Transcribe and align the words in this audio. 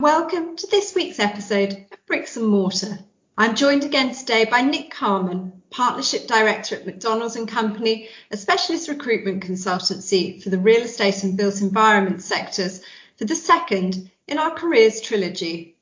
Welcome 0.00 0.54
to 0.54 0.68
this 0.68 0.94
week's 0.94 1.18
episode 1.18 1.72
of 1.72 2.06
Bricks 2.06 2.36
and 2.36 2.46
Mortar. 2.46 3.00
I'm 3.36 3.56
joined 3.56 3.82
again 3.82 4.14
today 4.14 4.44
by 4.44 4.60
Nick 4.60 4.92
Carman, 4.92 5.60
Partnership 5.70 6.28
Director 6.28 6.76
at 6.76 6.86
Macdonald's 6.86 7.34
and 7.34 7.48
Company, 7.48 8.08
a 8.30 8.36
specialist 8.36 8.88
recruitment 8.88 9.42
consultancy 9.42 10.40
for 10.40 10.50
the 10.50 10.58
real 10.58 10.82
estate 10.82 11.24
and 11.24 11.36
built 11.36 11.62
environment 11.62 12.22
sectors, 12.22 12.80
for 13.16 13.24
the 13.24 13.34
second 13.34 14.08
in 14.28 14.38
our 14.38 14.52
careers 14.52 15.00
trilogy. 15.00 15.76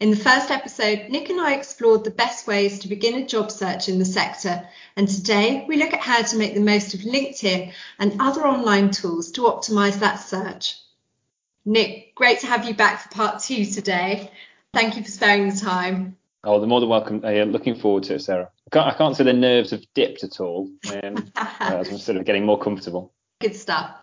In 0.00 0.08
the 0.08 0.16
first 0.16 0.50
episode, 0.50 1.10
Nick 1.10 1.28
and 1.28 1.38
I 1.38 1.52
explored 1.52 2.04
the 2.04 2.10
best 2.10 2.46
ways 2.46 2.78
to 2.78 2.88
begin 2.88 3.16
a 3.16 3.26
job 3.26 3.50
search 3.50 3.86
in 3.86 3.98
the 3.98 4.06
sector, 4.06 4.66
and 4.96 5.06
today 5.06 5.66
we 5.68 5.76
look 5.76 5.92
at 5.92 6.00
how 6.00 6.22
to 6.22 6.38
make 6.38 6.54
the 6.54 6.60
most 6.60 6.94
of 6.94 7.00
LinkedIn 7.00 7.70
and 7.98 8.16
other 8.18 8.46
online 8.46 8.90
tools 8.92 9.30
to 9.32 9.42
optimize 9.42 9.98
that 9.98 10.20
search. 10.20 10.78
Nick, 11.64 12.14
great 12.14 12.40
to 12.40 12.46
have 12.46 12.66
you 12.66 12.74
back 12.74 13.02
for 13.02 13.08
part 13.10 13.40
two 13.40 13.64
today. 13.64 14.30
Thank 14.74 14.96
you 14.96 15.04
for 15.04 15.10
sparing 15.10 15.48
the 15.50 15.56
time. 15.56 16.16
Oh, 16.44 16.60
the 16.60 16.66
more 16.66 16.80
than 16.80 16.88
welcome. 16.88 17.22
Uh, 17.24 17.44
looking 17.44 17.76
forward 17.76 18.02
to 18.04 18.14
it, 18.14 18.20
Sarah. 18.20 18.50
I 18.66 18.70
can't, 18.70 18.86
I 18.88 18.98
can't 18.98 19.16
say 19.16 19.24
the 19.24 19.32
nerves 19.32 19.70
have 19.70 19.84
dipped 19.94 20.24
at 20.24 20.40
all. 20.40 20.68
Um, 20.90 21.30
I'm 21.36 21.84
sort 21.98 22.18
of 22.18 22.24
getting 22.24 22.44
more 22.44 22.58
comfortable. 22.58 23.12
Good 23.40 23.54
stuff. 23.54 24.02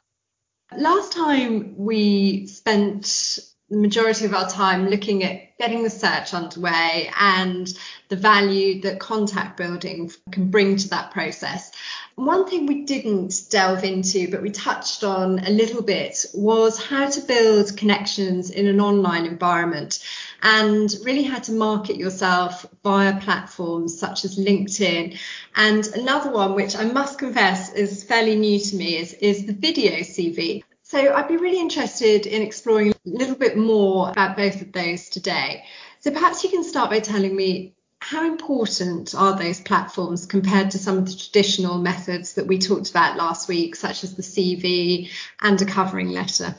Last 0.76 1.12
time 1.12 1.76
we 1.78 2.48
spent 2.48 3.40
the 3.70 3.78
majority 3.78 4.26
of 4.26 4.34
our 4.34 4.50
time 4.50 4.88
looking 4.88 5.24
at 5.24 5.58
getting 5.60 5.84
the 5.84 5.90
search 5.90 6.34
underway 6.34 7.12
and 7.20 7.78
the 8.08 8.16
value 8.16 8.82
that 8.82 9.00
contact 9.00 9.58
building 9.58 10.12
can 10.32 10.50
bring 10.50 10.76
to 10.78 10.90
that 10.90 11.12
process. 11.12 11.72
One 12.16 12.50
thing 12.50 12.66
we 12.66 12.84
didn't 12.86 13.44
delve 13.50 13.84
into, 13.84 14.30
but 14.32 14.42
we 14.42 14.50
touched 14.50 15.04
on 15.04 15.40
a 15.40 15.50
little 15.50 15.84
bit, 15.84 16.26
was 16.34 16.84
how 16.84 17.10
to 17.10 17.22
build 17.22 17.78
connections 17.78 18.50
in 18.50 18.68
an 18.68 18.82
online 18.82 19.26
environment 19.26 20.00
and 20.42 20.94
really 21.04 21.24
how 21.24 21.40
to 21.40 21.52
market 21.52 21.98
yourself 21.98 22.66
via 22.84 23.20
platforms 23.22 24.00
such 24.00 24.26
as 24.26 24.38
LinkedIn. 24.38 25.18
And 25.56 25.86
another 25.88 26.32
one, 26.32 26.56
which 26.56 26.76
I 26.76 26.86
must 26.86 27.20
confess 27.20 27.72
is 27.74 28.04
fairly 28.04 28.36
new 28.36 28.60
to 28.60 28.76
me, 28.76 28.98
is, 28.98 29.14
is 29.14 29.46
the 29.46 29.54
video 29.54 29.98
CV. 30.00 30.64
So 30.90 31.14
I'd 31.14 31.28
be 31.28 31.38
really 31.38 31.60
interested 31.60 32.26
in 32.26 32.42
exploring 32.42 32.94
a 32.94 32.96
little 33.06 33.36
bit 33.36 33.56
more 33.56 34.10
about 34.10 34.36
both 34.36 34.60
of 34.60 34.72
those 34.72 35.08
today. 35.10 35.64
So 36.00 36.10
perhaps 36.10 36.44
you 36.44 36.50
can 36.50 36.64
start 36.64 36.90
by 36.90 37.00
telling 37.00 37.36
me 37.36 37.76
how 38.00 38.26
important 38.26 39.14
are 39.14 39.38
those 39.38 39.62
platforms 39.62 40.26
compared 40.26 40.72
to 40.72 40.80
some 40.80 40.98
of 40.98 41.06
the 41.06 41.16
traditional 41.16 41.78
methods 41.78 42.34
that 42.34 42.48
we 42.48 42.58
talked 42.58 42.90
about 42.90 43.18
last 43.18 43.48
week, 43.48 43.76
such 43.76 44.04
as 44.04 44.16
the 44.16 44.24
CV 44.24 45.12
and 45.40 45.62
a 45.62 45.66
covering 45.66 46.10
letter? 46.10 46.56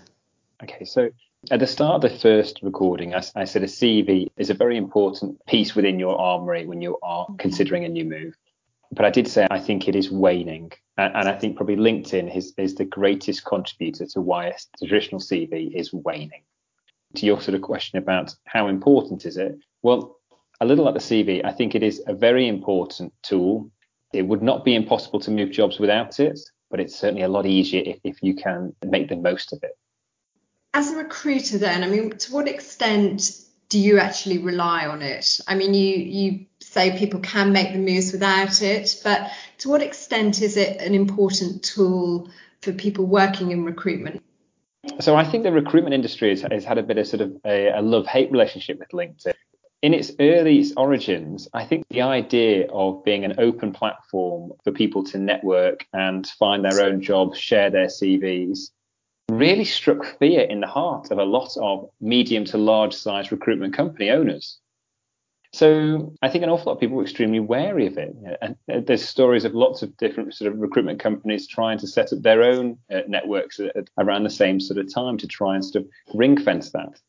Okay, 0.63 0.85
so 0.85 1.11
at 1.51 1.59
the 1.59 1.67
start 1.67 1.97
of 1.97 2.13
the 2.13 2.17
first 2.17 2.61
recording, 2.63 3.17
I, 3.17 3.25
I, 3.35 3.47
said 3.47 3.65
a 3.65 3.67
CV 3.67 4.29
is 4.37 4.51
a 4.51 4.55
very 4.55 4.77
important 4.77 5.45
piece 5.47 5.75
within 5.75 5.99
your 5.99 6.17
armory 6.17 6.67
when 6.67 6.81
you 6.81 6.99
are 7.03 7.27
considering 7.37 7.85
a 7.85 7.89
new 7.89 8.05
move. 8.05 8.37
But 8.93 9.05
I 9.05 9.11
did 9.11 9.29
say 9.29 9.47
I 9.51 9.61
think 9.61 9.89
it 9.89 9.95
is 9.95 10.11
waning. 10.11 10.73
And, 10.99 11.15
and 11.15 11.29
I 11.29 11.39
think 11.39 11.57
probably 11.57 11.77
LinkedIn 11.77 12.35
is, 12.35 12.53
is 12.57 12.75
the 12.75 12.85
greatest 12.85 13.45
contributor 13.45 14.07
to 14.07 14.21
why 14.21 14.47
a 14.47 14.55
traditional 14.79 15.21
CV 15.21 15.73
is 15.75 15.93
waning. 15.93 16.43
To 17.17 17.27
your 17.27 17.41
sort 17.41 17.55
of 17.55 17.63
question 17.63 17.99
about 17.99 18.35
how 18.45 18.69
important 18.69 19.25
is 19.27 19.37
it? 19.37 19.59
Well, 19.83 20.17
a 20.61 20.67
little 20.67 20.85
like 20.85 20.95
the 20.95 21.01
CV, 21.01 21.45
I 21.45 21.53
think 21.53 21.75
it 21.75 21.83
is 21.83 22.03
a 22.07 22.15
very 22.15 22.47
important 22.47 23.13
tool. 23.23 23.71
It 24.13 24.23
would 24.23 24.43
not 24.43 24.65
be 24.65 24.75
impossible 24.75 25.21
to 25.21 25.31
move 25.31 25.51
jobs 25.51 25.79
without 25.79 26.21
it, 26.21 26.39
but 26.71 26.81
it's 26.81 26.97
certainly 26.97 27.23
a 27.23 27.29
lot 27.29 27.47
easier 27.47 27.83
if, 27.85 27.99
if 28.05 28.23
you 28.23 28.35
can 28.35 28.75
make 28.85 29.09
the 29.09 29.17
most 29.17 29.53
of 29.53 29.63
it. 29.63 29.77
As 30.75 30.93
a 30.93 30.97
recruiter, 30.97 31.59
then, 31.59 31.83
I 31.83 31.89
mean, 31.89 32.11
to 32.11 32.33
what 32.33 32.47
extent 32.47 33.33
do 33.71 33.79
you 33.79 33.99
actually 33.99 34.39
rely 34.39 34.85
on 34.85 35.01
it? 35.01 35.41
I 35.47 35.55
mean, 35.55 35.73
you 35.73 35.97
you 35.97 36.47
say 36.61 36.99
people 36.99 37.21
can 37.21 37.53
make 37.53 37.73
the 37.73 37.79
moves 37.79 38.13
without 38.13 38.61
it, 38.61 39.01
but 39.03 39.31
to 39.59 39.71
what 39.71 39.81
extent 39.81 40.43
is 40.43 40.57
it 40.57 40.81
an 40.83 40.95
important 40.95 41.63
tool 41.63 42.29
for 42.61 42.73
people 42.73 43.07
working 43.07 43.53
in 43.53 43.65
recruitment? 43.65 44.23
So 44.99 45.15
I 45.15 45.25
think 45.25 45.45
the 45.45 45.53
recruitment 45.53 45.95
industry 45.95 46.31
has, 46.31 46.43
has 46.43 46.65
had 46.65 46.79
a 46.79 46.83
bit 46.83 46.99
of 46.99 47.07
sort 47.07 47.23
of 47.23 47.37
a, 47.45 47.69
a 47.69 47.81
love-hate 47.81 48.31
relationship 48.33 48.79
with 48.79 48.89
LinkedIn. 48.89 49.35
In 49.83 49.95
its 49.95 50.13
early 50.21 50.67
origins, 50.77 51.49
I 51.55 51.65
think 51.65 51.87
the 51.89 52.03
idea 52.03 52.67
of 52.71 53.03
being 53.05 53.25
an 53.25 53.37
open 53.39 53.73
platform 53.73 54.53
for 54.65 54.73
people 54.73 55.05
to 55.05 55.19
network 55.19 55.87
and 55.95 56.27
find 56.27 56.65
their 56.65 56.85
own 56.85 57.01
jobs, 57.01 57.39
share 57.39 57.71
their 57.71 57.87
CVs, 57.87 58.71
really 59.39 59.65
struck 59.65 60.19
fear 60.19 60.43
in 60.43 60.61
the 60.61 60.67
heart 60.67 61.11
of 61.11 61.19
a 61.19 61.25
lot 61.25 61.57
of 61.57 61.89
medium 62.01 62.45
to 62.47 62.59
large 62.59 62.95
size 62.95 63.31
recruitment 63.31 63.75
company 63.75 64.11
owners. 64.11 64.59
So 65.53 66.15
I 66.23 66.29
think 66.29 66.45
an 66.45 66.51
awful 66.51 66.67
lot 66.67 66.75
of 66.75 66.81
people 66.81 66.97
were 66.97 67.03
extremely 67.03 67.41
wary 67.41 67.87
of 67.87 67.99
it. 67.99 68.15
And 68.41 68.57
there's 68.87 69.05
stories 69.05 69.45
of 69.45 69.53
lots 69.53 69.83
of 69.83 69.97
different 69.97 70.33
sort 70.35 70.53
of 70.53 70.61
recruitment 70.61 71.01
companies 71.01 71.49
trying 71.49 71.79
to 71.79 71.89
set 71.89 72.13
up 72.13 72.23
their 72.23 72.45
own 72.45 72.79
uh, 72.93 73.01
networks 73.09 73.61
around 73.99 74.23
the 74.23 74.31
same 74.31 74.61
sort 74.61 74.79
of 74.79 74.93
time 74.95 75.19
to 75.19 75.27
try 75.27 75.57
and 75.57 75.65
sort 75.65 75.85
of 75.85 75.91
ring 76.15 76.41
fence 76.41 76.71
that. 76.71 77.01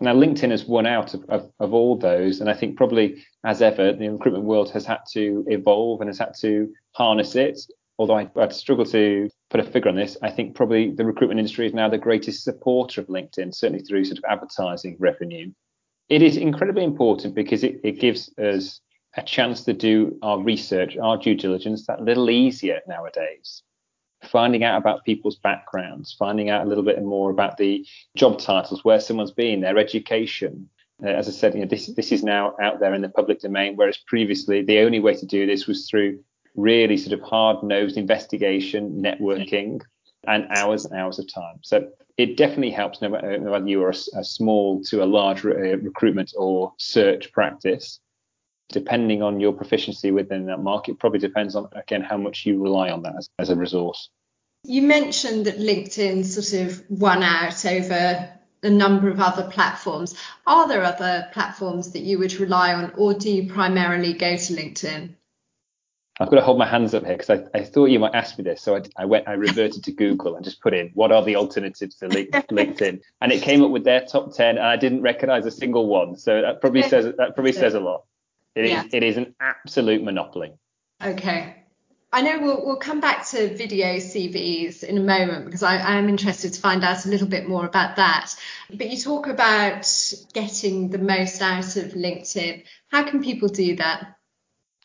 Now, 0.00 0.14
LinkedIn 0.14 0.52
has 0.52 0.64
won 0.64 0.86
out 0.86 1.12
of, 1.14 1.24
of, 1.28 1.50
of 1.58 1.74
all 1.74 1.98
those. 1.98 2.40
And 2.40 2.48
I 2.48 2.54
think 2.54 2.76
probably 2.76 3.24
as 3.44 3.60
ever, 3.62 3.92
the 3.92 4.08
recruitment 4.10 4.44
world 4.44 4.70
has 4.70 4.86
had 4.86 5.00
to 5.12 5.44
evolve 5.48 6.00
and 6.00 6.08
has 6.08 6.18
had 6.18 6.34
to 6.40 6.72
harness 6.92 7.34
it. 7.34 7.58
Although 7.98 8.18
I, 8.18 8.30
I'd 8.36 8.52
struggle 8.52 8.84
to 8.86 9.28
put 9.50 9.60
a 9.60 9.64
figure 9.64 9.88
on 9.88 9.96
this, 9.96 10.16
I 10.22 10.30
think 10.30 10.54
probably 10.54 10.90
the 10.90 11.04
recruitment 11.04 11.40
industry 11.40 11.66
is 11.66 11.74
now 11.74 11.88
the 11.88 11.98
greatest 11.98 12.44
supporter 12.44 13.00
of 13.00 13.06
LinkedIn, 13.06 13.54
certainly 13.54 13.82
through 13.82 14.04
sort 14.04 14.18
of 14.18 14.24
advertising 14.28 14.96
revenue 14.98 15.52
it 16.08 16.22
is 16.22 16.36
incredibly 16.36 16.84
important 16.84 17.34
because 17.34 17.62
it, 17.62 17.80
it 17.84 18.00
gives 18.00 18.30
us 18.38 18.80
a 19.16 19.22
chance 19.22 19.64
to 19.64 19.72
do 19.72 20.18
our 20.22 20.40
research, 20.40 20.96
our 20.96 21.16
due 21.16 21.34
diligence 21.34 21.86
that 21.86 22.02
little 22.02 22.30
easier 22.30 22.80
nowadays. 22.86 23.62
Finding 24.24 24.64
out 24.64 24.78
about 24.78 25.04
people's 25.04 25.36
backgrounds, 25.36 26.14
finding 26.18 26.50
out 26.50 26.66
a 26.66 26.68
little 26.68 26.82
bit 26.82 27.00
more 27.02 27.30
about 27.30 27.56
the 27.56 27.86
job 28.16 28.38
titles, 28.40 28.84
where 28.84 28.98
someone's 28.98 29.30
been, 29.30 29.60
their 29.60 29.78
education. 29.78 30.68
Uh, 31.02 31.08
as 31.08 31.28
I 31.28 31.30
said, 31.30 31.54
you 31.54 31.60
know, 31.60 31.66
this 31.66 31.86
this 31.94 32.10
is 32.10 32.24
now 32.24 32.56
out 32.60 32.80
there 32.80 32.94
in 32.94 33.02
the 33.02 33.08
public 33.08 33.38
domain, 33.38 33.76
whereas 33.76 33.96
previously 33.96 34.62
the 34.62 34.80
only 34.80 34.98
way 34.98 35.14
to 35.14 35.26
do 35.26 35.46
this 35.46 35.68
was 35.68 35.88
through 35.88 36.18
really 36.58 36.96
sort 36.96 37.12
of 37.12 37.26
hard-nosed 37.26 37.96
investigation, 37.96 39.00
networking, 39.00 39.80
and 40.26 40.46
hours 40.50 40.84
and 40.84 40.98
hours 40.98 41.18
of 41.18 41.32
time. 41.32 41.58
So 41.62 41.88
it 42.16 42.36
definitely 42.36 42.72
helps 42.72 43.00
no 43.00 43.08
matter, 43.08 43.40
whether 43.40 43.68
you 43.68 43.82
are 43.84 43.90
a, 43.90 44.18
a, 44.18 44.24
small 44.24 44.82
to 44.84 45.04
a 45.04 45.06
large 45.06 45.44
re- 45.44 45.72
uh, 45.72 45.76
recruitment 45.76 46.32
or 46.36 46.72
search 46.78 47.32
practice. 47.32 48.00
Depending 48.70 49.22
on 49.22 49.40
your 49.40 49.52
proficiency 49.52 50.10
within 50.10 50.46
that 50.46 50.60
market, 50.60 50.98
probably 50.98 51.20
depends 51.20 51.54
on 51.54 51.68
again 51.72 52.02
how 52.02 52.18
much 52.18 52.44
you 52.44 52.60
rely 52.60 52.90
on 52.90 53.02
that 53.02 53.14
as, 53.16 53.30
as 53.38 53.50
a 53.50 53.56
resource. 53.56 54.10
You 54.64 54.82
mentioned 54.82 55.46
that 55.46 55.58
LinkedIn 55.58 56.24
sort 56.26 56.66
of 56.66 56.82
won 56.90 57.22
out 57.22 57.64
over 57.64 58.28
a 58.62 58.70
number 58.70 59.08
of 59.08 59.20
other 59.20 59.48
platforms. 59.48 60.14
Are 60.46 60.68
there 60.68 60.82
other 60.82 61.28
platforms 61.32 61.92
that 61.92 62.00
you 62.00 62.18
would 62.18 62.34
rely 62.34 62.74
on, 62.74 62.92
or 62.96 63.14
do 63.14 63.30
you 63.30 63.50
primarily 63.50 64.12
go 64.12 64.36
to 64.36 64.52
LinkedIn? 64.52 65.14
I've 66.20 66.30
got 66.30 66.36
to 66.36 66.42
hold 66.42 66.58
my 66.58 66.66
hands 66.66 66.94
up 66.94 67.04
here 67.04 67.16
because 67.16 67.30
I, 67.30 67.58
I 67.58 67.62
thought 67.62 67.86
you 67.86 67.98
might 67.98 68.14
ask 68.14 68.36
me 68.38 68.44
this. 68.44 68.60
So 68.60 68.76
I, 68.76 68.82
I, 68.96 69.04
went, 69.04 69.28
I 69.28 69.34
reverted 69.34 69.84
to 69.84 69.92
Google 69.92 70.34
and 70.34 70.44
just 70.44 70.60
put 70.60 70.74
in 70.74 70.90
what 70.94 71.12
are 71.12 71.24
the 71.24 71.36
alternatives 71.36 71.94
to 71.96 72.08
LinkedIn, 72.08 73.00
and 73.20 73.32
it 73.32 73.42
came 73.42 73.62
up 73.62 73.70
with 73.70 73.84
their 73.84 74.00
top 74.00 74.34
ten, 74.34 74.58
and 74.58 74.66
I 74.66 74.76
didn't 74.76 75.02
recognise 75.02 75.46
a 75.46 75.50
single 75.50 75.86
one. 75.86 76.16
So 76.16 76.42
that 76.42 76.60
probably 76.60 76.82
says 76.82 77.04
that 77.16 77.34
probably 77.34 77.52
says 77.52 77.74
a 77.74 77.80
lot. 77.80 78.04
It 78.54 78.66
yeah. 78.66 78.84
is, 78.84 78.94
it 78.94 79.02
is 79.02 79.16
an 79.16 79.34
absolute 79.40 80.02
monopoly. 80.02 80.52
Okay. 81.02 81.54
I 82.10 82.22
know 82.22 82.38
we'll, 82.40 82.64
we'll 82.64 82.76
come 82.76 83.00
back 83.00 83.28
to 83.28 83.54
video 83.54 83.96
CVs 83.96 84.82
in 84.82 84.96
a 84.96 85.02
moment 85.02 85.44
because 85.44 85.62
I, 85.62 85.76
I 85.76 85.96
am 85.96 86.08
interested 86.08 86.54
to 86.54 86.60
find 86.60 86.82
out 86.82 87.04
a 87.04 87.08
little 87.08 87.26
bit 87.26 87.46
more 87.46 87.66
about 87.66 87.96
that. 87.96 88.34
But 88.72 88.90
you 88.90 88.96
talk 88.96 89.26
about 89.26 89.86
getting 90.32 90.88
the 90.88 90.98
most 90.98 91.42
out 91.42 91.76
of 91.76 91.92
LinkedIn. 91.92 92.64
How 92.90 93.08
can 93.08 93.22
people 93.22 93.48
do 93.48 93.76
that? 93.76 94.17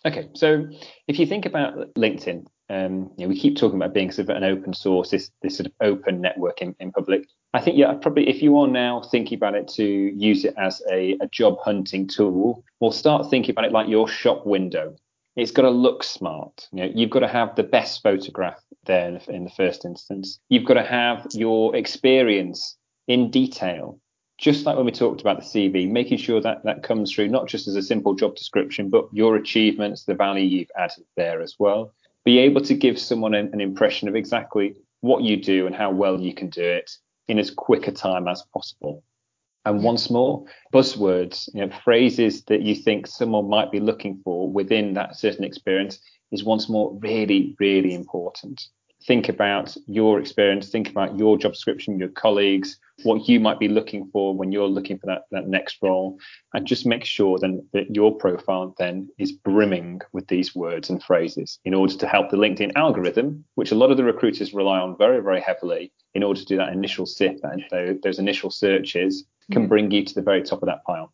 Okay, 0.06 0.30
so 0.34 0.68
if 1.08 1.18
you 1.18 1.26
think 1.26 1.46
about 1.46 1.94
LinkedIn, 1.96 2.46
um, 2.70 3.12
you 3.18 3.26
know, 3.26 3.28
we 3.28 3.40
keep 3.40 3.56
talking 3.56 3.78
about 3.78 3.94
being 3.94 4.12
sort 4.12 4.30
of 4.30 4.36
an 4.36 4.44
open 4.44 4.74
source, 4.74 5.12
this, 5.12 5.32
this 5.42 5.58
sort 5.58 5.68
of 5.68 5.74
open 5.82 6.20
network 6.20 6.62
in, 6.62 6.76
in 6.80 6.92
public. 6.92 7.26
I 7.54 7.62
think, 7.62 7.78
yeah, 7.78 7.94
probably 7.94 8.28
if 8.28 8.42
you 8.42 8.58
are 8.58 8.68
now 8.68 9.02
thinking 9.02 9.38
about 9.38 9.56
it 9.56 9.68
to 9.76 9.86
use 9.86 10.44
it 10.44 10.56
as 10.58 10.82
a, 10.92 11.18
a 11.22 11.28
job 11.28 11.58
hunting 11.64 12.08
tool, 12.08 12.64
well, 12.80 12.92
start 12.92 13.30
thinking 13.30 13.52
about 13.52 13.66
it 13.66 13.72
like 13.72 13.88
your 13.88 14.08
shop 14.08 14.46
window. 14.46 14.96
It's 15.36 15.52
got 15.52 15.64
to 15.64 15.70
look 15.70 16.04
smart. 16.04 16.68
You 16.72 16.84
know, 16.84 16.92
you've 16.94 17.10
got 17.10 17.20
to 17.20 17.28
have 17.28 17.56
the 17.56 17.64
best 17.64 18.04
photograph 18.04 18.62
there 18.86 19.08
in 19.08 19.14
the, 19.16 19.32
in 19.32 19.44
the 19.46 19.52
first 19.52 19.86
instance. 19.86 20.40
You've 20.50 20.66
got 20.66 20.76
to 20.76 20.84
have 20.84 21.28
your 21.32 21.76
experience 21.76 22.76
in 23.08 23.32
detail 23.32 24.00
just 24.38 24.66
like 24.66 24.76
when 24.76 24.86
we 24.86 24.92
talked 24.92 25.22
about 25.22 25.40
the 25.40 25.46
CV, 25.46 25.90
making 25.90 26.18
sure 26.18 26.42
that 26.42 26.64
that 26.64 26.84
comes 26.84 27.14
through 27.14 27.30
not 27.30 27.48
just 27.48 27.68
as 27.68 27.76
a 27.76 27.82
simple 27.82 28.14
job 28.16 28.36
description, 28.36 28.90
but 28.90 29.08
your 29.12 29.36
achievements, 29.36 30.04
the 30.04 30.16
value 30.16 30.46
you've 30.46 30.72
added 30.78 31.06
there 31.16 31.42
as 31.42 31.56
well. 31.60 31.94
Be 32.26 32.40
able 32.40 32.62
to 32.62 32.74
give 32.74 33.00
someone 33.00 33.34
an, 33.34 33.50
an 33.54 33.62
impression 33.62 34.08
of 34.08 34.16
exactly 34.16 34.76
what 35.02 35.24
you 35.24 35.38
do 35.38 35.68
and 35.68 35.76
how 35.76 35.92
well 35.92 36.20
you 36.20 36.34
can 36.34 36.50
do 36.50 36.64
it 36.64 36.92
in 37.28 37.38
as 37.40 37.52
quick 37.52 37.88
a 37.88 37.92
time 37.92 38.28
as 38.28 38.44
possible. 38.54 39.04
And 39.66 39.84
once 39.84 40.10
more, 40.10 40.46
buzzwords, 40.74 41.50
you 41.54 41.66
know, 41.66 41.74
phrases 41.84 42.44
that 42.46 42.62
you 42.62 42.76
think 42.76 43.08
someone 43.08 43.50
might 43.50 43.72
be 43.72 43.80
looking 43.80 44.20
for 44.24 44.52
within 44.52 44.94
that 44.96 45.16
certain 45.16 45.44
experience 45.44 46.00
is 46.32 46.44
once 46.44 46.68
more 46.68 46.98
really, 47.02 47.56
really 47.60 47.94
important 47.94 48.68
think 49.06 49.30
about 49.30 49.76
your 49.88 50.20
experience, 50.20 50.70
think 50.70 50.90
about 50.90 51.18
your 51.18 51.38
job 51.38 51.54
description, 51.54 52.00
your 52.00 52.10
colleagues, 52.10 52.80
what 53.04 53.28
you 53.28 53.40
might 53.40 53.60
be 53.60 53.68
looking 53.68 54.10
for 54.12 54.36
when 54.36 54.52
you're 54.52 54.68
looking 54.68 54.98
for 54.98 55.08
that, 55.08 55.24
that 55.32 55.48
next 55.48 55.78
role, 55.82 56.18
and 56.54 56.66
just 56.66 56.86
make 56.86 57.04
sure 57.04 57.38
then 57.40 57.66
that 57.74 57.94
your 57.94 58.16
profile 58.16 58.74
then 58.78 59.10
is 59.18 59.32
brimming 59.32 60.00
with 60.14 60.28
these 60.28 60.56
words 60.56 60.90
and 60.90 61.04
phrases 61.04 61.60
in 61.66 61.74
order 61.74 61.96
to 61.96 62.08
help 62.08 62.30
the 62.30 62.38
LinkedIn 62.38 62.72
algorithm, 62.76 63.44
which 63.56 63.72
a 63.72 63.76
lot 63.76 63.92
of 63.92 63.98
the 63.98 64.04
recruiters 64.04 64.54
rely 64.54 64.80
on 64.80 64.98
very, 64.98 65.22
very 65.22 65.42
heavily 65.42 65.92
in 66.14 66.24
order 66.24 66.40
to 66.40 66.46
do 66.46 66.58
that 66.58 66.72
initial 66.72 67.06
sift, 67.06 67.42
and 67.44 67.64
those 68.04 68.20
initial 68.20 68.50
searches 68.50 69.26
can 69.52 69.64
mm-hmm. 69.64 69.70
bring 69.70 69.92
you 69.92 70.06
to 70.06 70.14
the 70.14 70.22
very 70.22 70.42
top 70.44 70.62
of 70.62 70.68
that 70.68 70.84
pile. 70.86 71.12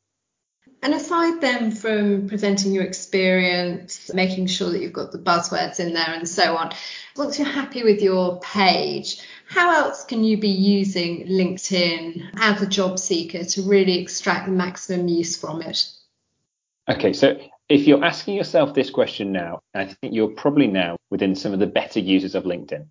And 0.82 0.94
aside 0.94 1.42
then 1.42 1.72
from 1.72 2.30
presenting 2.30 2.72
your 2.72 2.86
experience, 2.86 4.10
making 4.14 4.48
sure 4.48 4.70
that 4.70 4.82
you've 4.82 4.94
got 4.94 5.12
the 5.12 5.18
buzzwords 5.18 5.80
in 5.80 5.94
there 5.94 6.14
and 6.14 6.28
so 6.28 6.56
on, 6.56 6.72
once 7.18 7.38
you're 7.38 7.48
happy 7.48 7.84
with 7.84 8.02
your 8.02 8.40
page, 8.40 9.22
how 9.48 9.72
else 9.72 10.06
can 10.06 10.24
you 10.24 10.38
be 10.38 10.48
using 10.48 11.28
LinkedIn 11.28 12.30
as 12.38 12.62
a 12.62 12.68
job 12.68 12.98
seeker 12.98 13.44
to 13.44 13.62
really 13.64 14.00
extract 14.00 14.46
the 14.46 14.54
maximum 14.54 15.10
use 15.10 15.36
from 15.36 15.62
it? 15.62 15.92
Okay, 16.90 17.12
so 17.12 17.38
if 17.68 17.86
you're 17.86 18.04
asking 18.04 18.36
yourself 18.36 18.74
this 18.74 18.90
question 18.90 19.34
now, 19.34 19.60
I 19.76 19.86
think 19.86 20.14
you're 20.14 20.30
probably 20.30 20.68
now 20.68 20.96
within 21.10 21.36
some 21.36 21.52
of 21.52 21.60
the 21.60 21.68
better 21.68 22.00
users 22.00 22.36
of 22.36 22.46
LinkedIn 22.46 22.88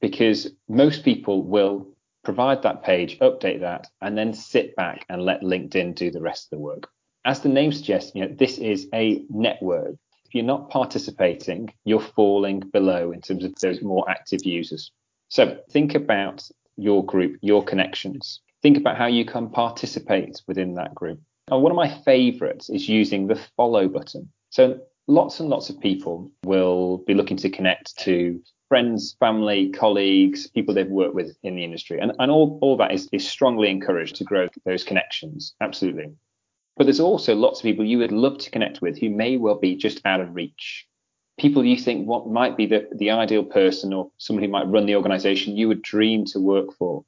because 0.00 0.48
most 0.68 1.02
people 1.02 1.42
will 1.42 1.88
provide 2.24 2.62
that 2.62 2.82
page, 2.82 3.18
update 3.20 3.60
that, 3.60 3.86
and 4.02 4.18
then 4.18 4.34
sit 4.34 4.76
back 4.76 5.06
and 5.08 5.24
let 5.24 5.40
LinkedIn 5.40 5.94
do 5.94 6.10
the 6.10 6.20
rest 6.20 6.46
of 6.46 6.50
the 6.50 6.62
work 6.62 6.90
as 7.24 7.40
the 7.40 7.48
name 7.48 7.72
suggests, 7.72 8.12
you 8.14 8.26
know, 8.26 8.34
this 8.34 8.58
is 8.58 8.88
a 8.94 9.24
network. 9.30 9.94
If 10.26 10.34
you're 10.34 10.44
not 10.44 10.70
participating, 10.70 11.72
you're 11.84 12.00
falling 12.00 12.60
below 12.60 13.12
in 13.12 13.20
terms 13.20 13.44
of 13.44 13.54
those 13.56 13.82
more 13.82 14.08
active 14.10 14.44
users. 14.44 14.90
So 15.28 15.58
think 15.70 15.94
about 15.94 16.48
your 16.76 17.04
group, 17.04 17.38
your 17.42 17.62
connections. 17.62 18.40
Think 18.62 18.76
about 18.76 18.96
how 18.96 19.06
you 19.06 19.24
can 19.24 19.50
participate 19.50 20.40
within 20.46 20.74
that 20.74 20.94
group. 20.94 21.20
And 21.50 21.62
one 21.62 21.72
of 21.72 21.76
my 21.76 21.88
favorites 21.88 22.70
is 22.70 22.88
using 22.88 23.26
the 23.26 23.40
follow 23.56 23.88
button. 23.88 24.30
So 24.50 24.80
lots 25.06 25.40
and 25.40 25.48
lots 25.48 25.70
of 25.70 25.80
people 25.80 26.30
will 26.44 26.98
be 27.06 27.14
looking 27.14 27.36
to 27.38 27.50
connect 27.50 27.96
to 27.98 28.40
friends, 28.68 29.16
family, 29.20 29.70
colleagues, 29.70 30.48
people 30.48 30.72
they've 30.72 30.88
worked 30.88 31.14
with 31.14 31.36
in 31.42 31.56
the 31.56 31.64
industry. 31.64 31.98
And, 32.00 32.12
and 32.18 32.30
all, 32.30 32.58
all 32.62 32.76
that 32.78 32.92
is, 32.92 33.08
is 33.12 33.28
strongly 33.28 33.68
encouraged 33.68 34.16
to 34.16 34.24
grow 34.24 34.48
those 34.64 34.84
connections. 34.84 35.54
Absolutely. 35.60 36.12
But 36.76 36.84
there's 36.84 37.00
also 37.00 37.34
lots 37.34 37.60
of 37.60 37.64
people 37.64 37.84
you 37.84 37.98
would 37.98 38.12
love 38.12 38.38
to 38.38 38.50
connect 38.50 38.80
with 38.80 38.98
who 38.98 39.10
may 39.10 39.36
well 39.36 39.58
be 39.58 39.76
just 39.76 40.00
out 40.04 40.20
of 40.20 40.34
reach. 40.34 40.86
People 41.38 41.64
you 41.64 41.76
think 41.76 42.06
what 42.06 42.28
might 42.28 42.56
be 42.56 42.66
the, 42.66 42.88
the 42.94 43.10
ideal 43.10 43.44
person 43.44 43.92
or 43.92 44.10
someone 44.18 44.44
who 44.44 44.50
might 44.50 44.68
run 44.68 44.86
the 44.86 44.96
organization 44.96 45.56
you 45.56 45.68
would 45.68 45.82
dream 45.82 46.24
to 46.26 46.40
work 46.40 46.72
for. 46.78 47.04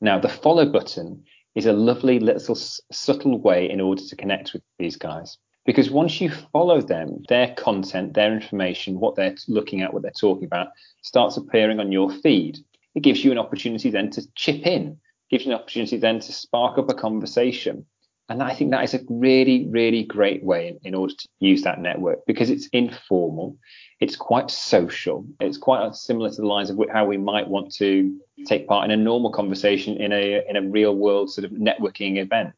Now, 0.00 0.18
the 0.18 0.28
follow 0.28 0.66
button 0.66 1.24
is 1.54 1.66
a 1.66 1.72
lovely 1.72 2.18
little 2.18 2.56
subtle 2.56 3.40
way 3.40 3.70
in 3.70 3.80
order 3.80 4.02
to 4.02 4.16
connect 4.16 4.52
with 4.52 4.62
these 4.78 4.96
guys. 4.96 5.38
Because 5.64 5.90
once 5.90 6.20
you 6.20 6.30
follow 6.30 6.80
them, 6.80 7.22
their 7.28 7.54
content, 7.54 8.14
their 8.14 8.34
information, 8.34 9.00
what 9.00 9.14
they're 9.14 9.34
looking 9.48 9.80
at, 9.80 9.94
what 9.94 10.02
they're 10.02 10.10
talking 10.10 10.44
about, 10.44 10.68
starts 11.02 11.36
appearing 11.36 11.80
on 11.80 11.90
your 11.90 12.10
feed. 12.10 12.58
It 12.94 13.02
gives 13.02 13.24
you 13.24 13.32
an 13.32 13.38
opportunity 13.38 13.90
then 13.90 14.10
to 14.10 14.22
chip 14.34 14.66
in, 14.66 14.98
gives 15.30 15.46
you 15.46 15.52
an 15.52 15.58
opportunity 15.58 15.96
then 15.96 16.20
to 16.20 16.32
spark 16.32 16.76
up 16.78 16.90
a 16.90 16.94
conversation. 16.94 17.86
And 18.28 18.42
I 18.42 18.54
think 18.54 18.70
that 18.70 18.84
is 18.84 18.94
a 18.94 19.00
really, 19.10 19.66
really 19.68 20.02
great 20.02 20.42
way 20.42 20.68
in, 20.68 20.78
in, 20.82 20.94
order 20.94 21.12
to 21.12 21.28
use 21.40 21.62
that 21.62 21.80
network 21.80 22.24
because 22.26 22.48
it's 22.48 22.68
informal, 22.68 23.58
it's 24.00 24.16
quite 24.16 24.50
social, 24.50 25.26
it's 25.40 25.58
quite 25.58 25.94
similar 25.94 26.30
to 26.30 26.36
the 26.36 26.46
lines 26.46 26.70
of 26.70 26.78
how 26.90 27.04
we 27.04 27.18
might 27.18 27.46
want 27.46 27.74
to 27.74 28.18
take 28.46 28.66
part 28.66 28.86
in 28.86 28.90
a 28.90 28.96
normal 28.96 29.30
conversation 29.30 29.98
in 29.98 30.12
a 30.12 30.42
in 30.48 30.56
a 30.56 30.62
real 30.62 30.96
world 30.96 31.30
sort 31.30 31.44
of 31.44 31.50
networking 31.52 32.16
event. 32.16 32.54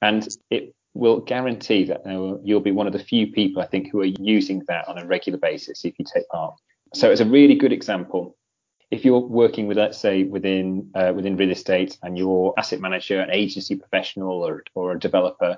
And 0.00 0.26
it 0.50 0.74
will 0.94 1.20
guarantee 1.20 1.84
that 1.84 2.06
uh, 2.06 2.38
you'll 2.42 2.60
be 2.60 2.72
one 2.72 2.86
of 2.86 2.94
the 2.94 2.98
few 2.98 3.26
people 3.30 3.60
I 3.60 3.66
think 3.66 3.90
who 3.90 4.00
are 4.00 4.04
using 4.04 4.62
that 4.68 4.88
on 4.88 4.96
a 4.96 5.04
regular 5.04 5.38
basis 5.38 5.84
if 5.84 5.98
you 5.98 6.06
take 6.10 6.26
part. 6.28 6.54
So 6.94 7.10
it's 7.10 7.20
a 7.20 7.26
really 7.26 7.54
good 7.54 7.72
example 7.72 8.34
if 8.90 9.04
you're 9.04 9.20
working 9.20 9.66
with, 9.66 9.76
let's 9.76 9.98
say, 9.98 10.24
within 10.24 10.90
uh, 10.94 11.12
within 11.14 11.36
real 11.36 11.50
estate, 11.50 11.98
and 12.02 12.16
you're 12.16 12.54
asset 12.56 12.80
manager, 12.80 13.20
an 13.20 13.30
agency 13.32 13.76
professional, 13.76 14.42
or 14.42 14.62
or 14.74 14.92
a 14.92 14.98
developer, 14.98 15.56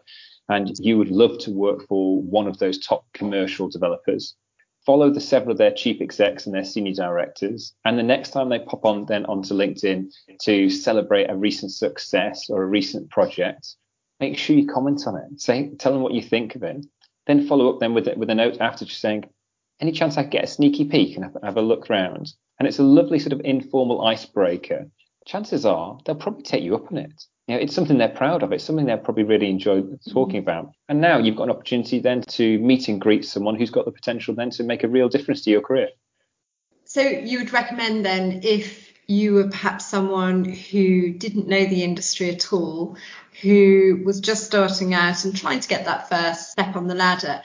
and 0.48 0.72
you 0.78 0.96
would 0.98 1.10
love 1.10 1.38
to 1.40 1.50
work 1.50 1.86
for 1.86 2.22
one 2.22 2.46
of 2.46 2.58
those 2.58 2.78
top 2.78 3.04
commercial 3.12 3.68
developers, 3.68 4.34
follow 4.86 5.10
the 5.10 5.20
several 5.20 5.52
of 5.52 5.58
their 5.58 5.70
chief 5.72 6.00
execs 6.00 6.46
and 6.46 6.54
their 6.54 6.64
senior 6.64 6.94
directors, 6.94 7.74
and 7.84 7.98
the 7.98 8.02
next 8.02 8.30
time 8.30 8.48
they 8.48 8.58
pop 8.60 8.84
on 8.84 9.04
then 9.06 9.26
onto 9.26 9.54
LinkedIn 9.54 10.10
to 10.40 10.70
celebrate 10.70 11.28
a 11.28 11.36
recent 11.36 11.72
success 11.72 12.48
or 12.48 12.62
a 12.62 12.66
recent 12.66 13.10
project, 13.10 13.76
make 14.20 14.38
sure 14.38 14.56
you 14.56 14.66
comment 14.66 15.06
on 15.06 15.16
it. 15.16 15.40
Say, 15.40 15.70
tell 15.78 15.92
them 15.92 16.02
what 16.02 16.14
you 16.14 16.22
think 16.22 16.54
of 16.54 16.62
it. 16.62 16.86
Then 17.26 17.46
follow 17.46 17.68
up 17.70 17.80
then 17.80 17.92
with 17.92 18.08
with 18.16 18.30
a 18.30 18.34
note 18.34 18.58
after, 18.60 18.86
just 18.86 19.02
saying, 19.02 19.28
any 19.80 19.92
chance 19.92 20.16
I 20.16 20.22
get 20.22 20.44
a 20.44 20.46
sneaky 20.46 20.86
peek 20.86 21.14
and 21.14 21.24
have, 21.24 21.36
have 21.42 21.56
a 21.58 21.62
look 21.62 21.90
around? 21.90 22.32
And 22.58 22.66
it's 22.66 22.78
a 22.78 22.82
lovely 22.82 23.18
sort 23.18 23.32
of 23.32 23.40
informal 23.44 24.04
icebreaker, 24.04 24.86
chances 25.26 25.64
are 25.64 25.98
they'll 26.04 26.16
probably 26.16 26.42
take 26.42 26.62
you 26.62 26.74
up 26.74 26.90
on 26.90 26.98
it. 26.98 27.24
You 27.46 27.54
know, 27.54 27.60
it's 27.60 27.74
something 27.74 27.98
they're 27.98 28.08
proud 28.08 28.42
of. 28.42 28.52
It's 28.52 28.64
something 28.64 28.86
they'll 28.86 28.98
probably 28.98 29.24
really 29.24 29.48
enjoy 29.48 29.82
talking 30.10 30.40
mm. 30.40 30.44
about. 30.44 30.72
And 30.88 31.00
now 31.00 31.18
you've 31.18 31.36
got 31.36 31.44
an 31.44 31.50
opportunity 31.50 31.98
then 31.98 32.22
to 32.22 32.58
meet 32.58 32.88
and 32.88 33.00
greet 33.00 33.24
someone 33.24 33.56
who's 33.56 33.70
got 33.70 33.84
the 33.84 33.92
potential 33.92 34.34
then 34.34 34.50
to 34.50 34.64
make 34.64 34.84
a 34.84 34.88
real 34.88 35.08
difference 35.08 35.42
to 35.42 35.50
your 35.50 35.62
career. 35.62 35.88
So 36.84 37.00
you 37.00 37.38
would 37.38 37.52
recommend 37.52 38.04
then 38.04 38.40
if 38.42 38.92
you 39.06 39.34
were 39.34 39.48
perhaps 39.48 39.86
someone 39.86 40.44
who 40.44 41.12
didn't 41.12 41.48
know 41.48 41.64
the 41.64 41.82
industry 41.82 42.30
at 42.30 42.52
all, 42.52 42.96
who 43.40 44.02
was 44.04 44.20
just 44.20 44.44
starting 44.44 44.92
out 44.92 45.24
and 45.24 45.34
trying 45.34 45.60
to 45.60 45.68
get 45.68 45.86
that 45.86 46.08
first 46.08 46.52
step 46.52 46.76
on 46.76 46.86
the 46.86 46.94
ladder, 46.94 47.42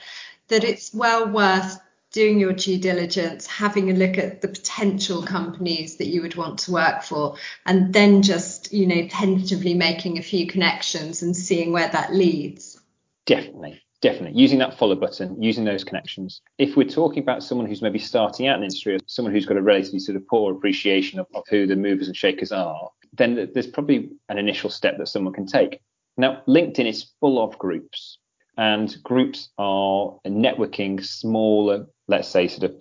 that 0.48 0.64
it's 0.64 0.92
well 0.92 1.30
worth 1.30 1.78
doing 2.14 2.38
your 2.38 2.52
due 2.52 2.78
diligence, 2.78 3.44
having 3.44 3.90
a 3.90 3.92
look 3.92 4.16
at 4.18 4.40
the 4.40 4.46
potential 4.46 5.20
companies 5.20 5.96
that 5.96 6.06
you 6.06 6.22
would 6.22 6.36
want 6.36 6.60
to 6.60 6.70
work 6.70 7.02
for, 7.02 7.34
and 7.66 7.92
then 7.92 8.22
just, 8.22 8.72
you 8.72 8.86
know, 8.86 9.08
tentatively 9.08 9.74
making 9.74 10.16
a 10.16 10.22
few 10.22 10.46
connections 10.46 11.22
and 11.22 11.36
seeing 11.36 11.72
where 11.72 11.88
that 11.88 12.14
leads. 12.14 12.80
Definitely. 13.26 13.82
Definitely 14.00 14.38
using 14.40 14.58
that 14.58 14.78
follow 14.78 14.94
button, 14.94 15.42
using 15.42 15.64
those 15.64 15.82
connections. 15.82 16.40
If 16.56 16.76
we're 16.76 16.88
talking 16.88 17.22
about 17.22 17.42
someone 17.42 17.66
who's 17.66 17.82
maybe 17.82 17.98
starting 17.98 18.46
out 18.46 18.54
in 18.54 18.60
the 18.60 18.66
industry, 18.66 18.94
or 18.94 18.98
someone 19.06 19.34
who's 19.34 19.46
got 19.46 19.56
a 19.56 19.62
relatively 19.62 19.98
sort 19.98 20.16
of 20.16 20.28
poor 20.28 20.54
appreciation 20.54 21.18
of, 21.18 21.26
of 21.34 21.42
who 21.50 21.66
the 21.66 21.74
movers 21.74 22.06
and 22.06 22.16
shakers 22.16 22.52
are, 22.52 22.90
then 23.12 23.50
there's 23.52 23.66
probably 23.66 24.10
an 24.28 24.38
initial 24.38 24.70
step 24.70 24.98
that 24.98 25.08
someone 25.08 25.34
can 25.34 25.46
take. 25.46 25.80
Now, 26.16 26.42
LinkedIn 26.46 26.86
is 26.86 27.10
full 27.18 27.42
of 27.42 27.58
groups 27.58 28.18
and 28.56 28.96
groups 29.02 29.50
are 29.58 30.18
networking 30.26 31.04
smaller, 31.04 31.86
let's 32.08 32.28
say, 32.28 32.48
sort 32.48 32.70
of 32.70 32.76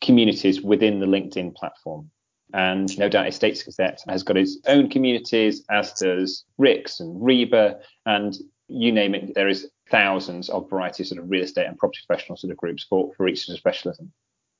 communities 0.00 0.62
within 0.62 1.00
the 1.00 1.06
LinkedIn 1.06 1.54
platform. 1.54 2.10
And 2.54 2.96
no 2.98 3.08
doubt 3.08 3.28
Estates 3.28 3.62
Gazette 3.62 4.02
has 4.08 4.22
got 4.22 4.36
its 4.36 4.58
own 4.66 4.88
communities, 4.88 5.64
as 5.70 5.92
does 5.94 6.44
RICS 6.58 7.00
and 7.00 7.22
Reba, 7.22 7.80
and 8.06 8.36
you 8.68 8.92
name 8.92 9.14
it, 9.14 9.34
there 9.34 9.48
is 9.48 9.68
thousands 9.90 10.48
of 10.48 10.68
varieties 10.70 11.10
of, 11.10 11.16
sort 11.16 11.24
of 11.24 11.30
real 11.30 11.44
estate 11.44 11.66
and 11.66 11.78
property 11.78 12.00
professional 12.06 12.36
sort 12.36 12.50
of 12.50 12.56
groups 12.56 12.84
for, 12.88 13.12
for 13.16 13.28
each 13.28 13.46
sort 13.46 13.56
of 13.56 13.60
specialism. 13.60 14.12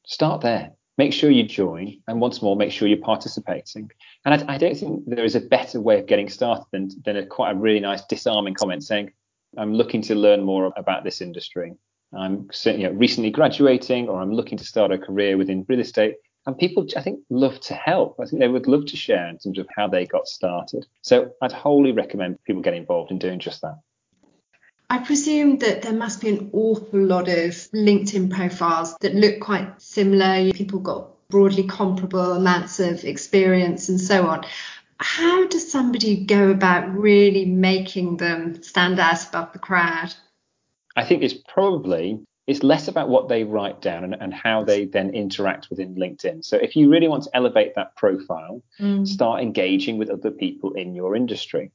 Start 0.05 0.41
there. 0.41 0.73
Make 0.99 1.13
sure 1.13 1.31
you 1.31 1.43
join, 1.43 2.01
and 2.09 2.21
once 2.21 2.41
more, 2.41 2.57
make 2.57 2.73
sure 2.73 2.89
you're 2.89 2.99
participating. 2.99 3.91
And 4.25 4.35
I, 4.35 4.55
I 4.55 4.59
don't 4.59 4.77
think 4.77 5.05
there 5.07 5.25
is 5.25 5.35
a 5.35 5.41
better 5.41 5.81
way 5.81 6.01
of 6.01 6.07
getting 6.07 6.29
started 6.29 6.65
than, 6.73 6.91
than 7.05 7.17
a 7.17 7.27
quite 7.27 7.53
a 7.53 7.55
really 7.55 7.81
nice 7.81 8.05
disarming 8.07 8.55
comment 8.55 8.83
saying, 8.83 9.13
I'm 9.57 9.75
looking 9.75 10.03
to 10.03 10.15
learn 10.15 10.43
more 10.43 10.73
about 10.77 11.05
this 11.05 11.21
industry. 11.21 11.75
I'm 12.17 12.49
you 12.65 12.79
know, 12.79 12.91
recently 12.91 13.31
graduating 13.31 14.09
or 14.09 14.21
I'm 14.21 14.33
looking 14.33 14.59
to 14.59 14.65
start 14.65 14.93
a 14.93 14.99
career 14.99 15.37
within 15.37 15.65
real 15.69 15.81
estate. 15.81 16.17
And 16.47 16.57
people, 16.57 16.87
I 16.97 17.03
think, 17.03 17.21
love 17.29 17.61
to 17.63 17.75
help. 17.75 18.21
I 18.21 18.27
think 18.27 18.41
they 18.41 18.49
would 18.49 18.69
love 18.69 18.87
to 18.87 18.97
share 18.97 19.29
in 19.29 19.39
terms 19.39 19.59
of 19.59 19.67
how 19.75 19.89
they 19.89 20.07
got 20.07 20.29
started. 20.29 20.87
So 21.03 21.33
I'd 21.43 21.51
wholly 21.51 21.91
recommend 21.91 22.43
people 22.45 22.63
get 22.63 22.75
involved 22.75 23.11
in 23.11 23.19
doing 23.19 23.41
just 23.41 23.63
that. 23.63 23.81
I 24.89 24.99
presume 24.99 25.59
that 25.59 25.83
there 25.83 25.93
must 25.93 26.21
be 26.21 26.29
an 26.29 26.51
awful 26.53 27.01
lot 27.01 27.29
of 27.29 27.51
LinkedIn 27.75 28.31
profiles 28.31 28.97
that 29.01 29.17
look 29.17 29.41
quite 29.41 29.83
similar. 29.83 30.53
People 30.53 30.79
got 30.79 31.11
broadly 31.29 31.65
comparable 31.65 32.35
amounts 32.35 32.79
of 32.79 33.05
experience 33.05 33.89
and 33.89 34.01
so 34.01 34.29
on 34.29 34.45
how 34.99 35.47
does 35.47 35.71
somebody 35.71 36.25
go 36.25 36.51
about 36.51 36.93
really 36.95 37.45
making 37.45 38.17
them 38.17 38.63
stand 38.63 38.99
out 38.99 39.27
above 39.29 39.53
the 39.53 39.59
crowd? 39.59 40.15
I 40.97 41.05
think 41.05 41.23
it's 41.23 41.35
probably 41.35 42.21
it's 42.47 42.63
less 42.63 42.87
about 42.87 43.09
what 43.09 43.29
they 43.29 43.43
write 43.43 43.83
down 43.83 44.05
and, 44.05 44.15
and, 44.21 44.33
how 44.33 44.63
they 44.63 44.85
then 44.85 45.11
interact 45.11 45.69
within 45.69 45.97
LinkedIn. 45.97 46.45
So 46.45 46.57
if 46.57 46.77
you 46.77 46.89
really 46.89 47.09
want 47.09 47.25
to 47.25 47.31
elevate 47.35 47.75
that 47.75 47.97
profile, 47.97 48.63
mm. 48.79 49.07
start 49.07 49.43
engaging 49.43 49.99
with 49.99 50.11
other 50.11 50.31
people 50.31 50.73
in 50.75 50.95
your 50.95 51.17
industry. 51.17 51.73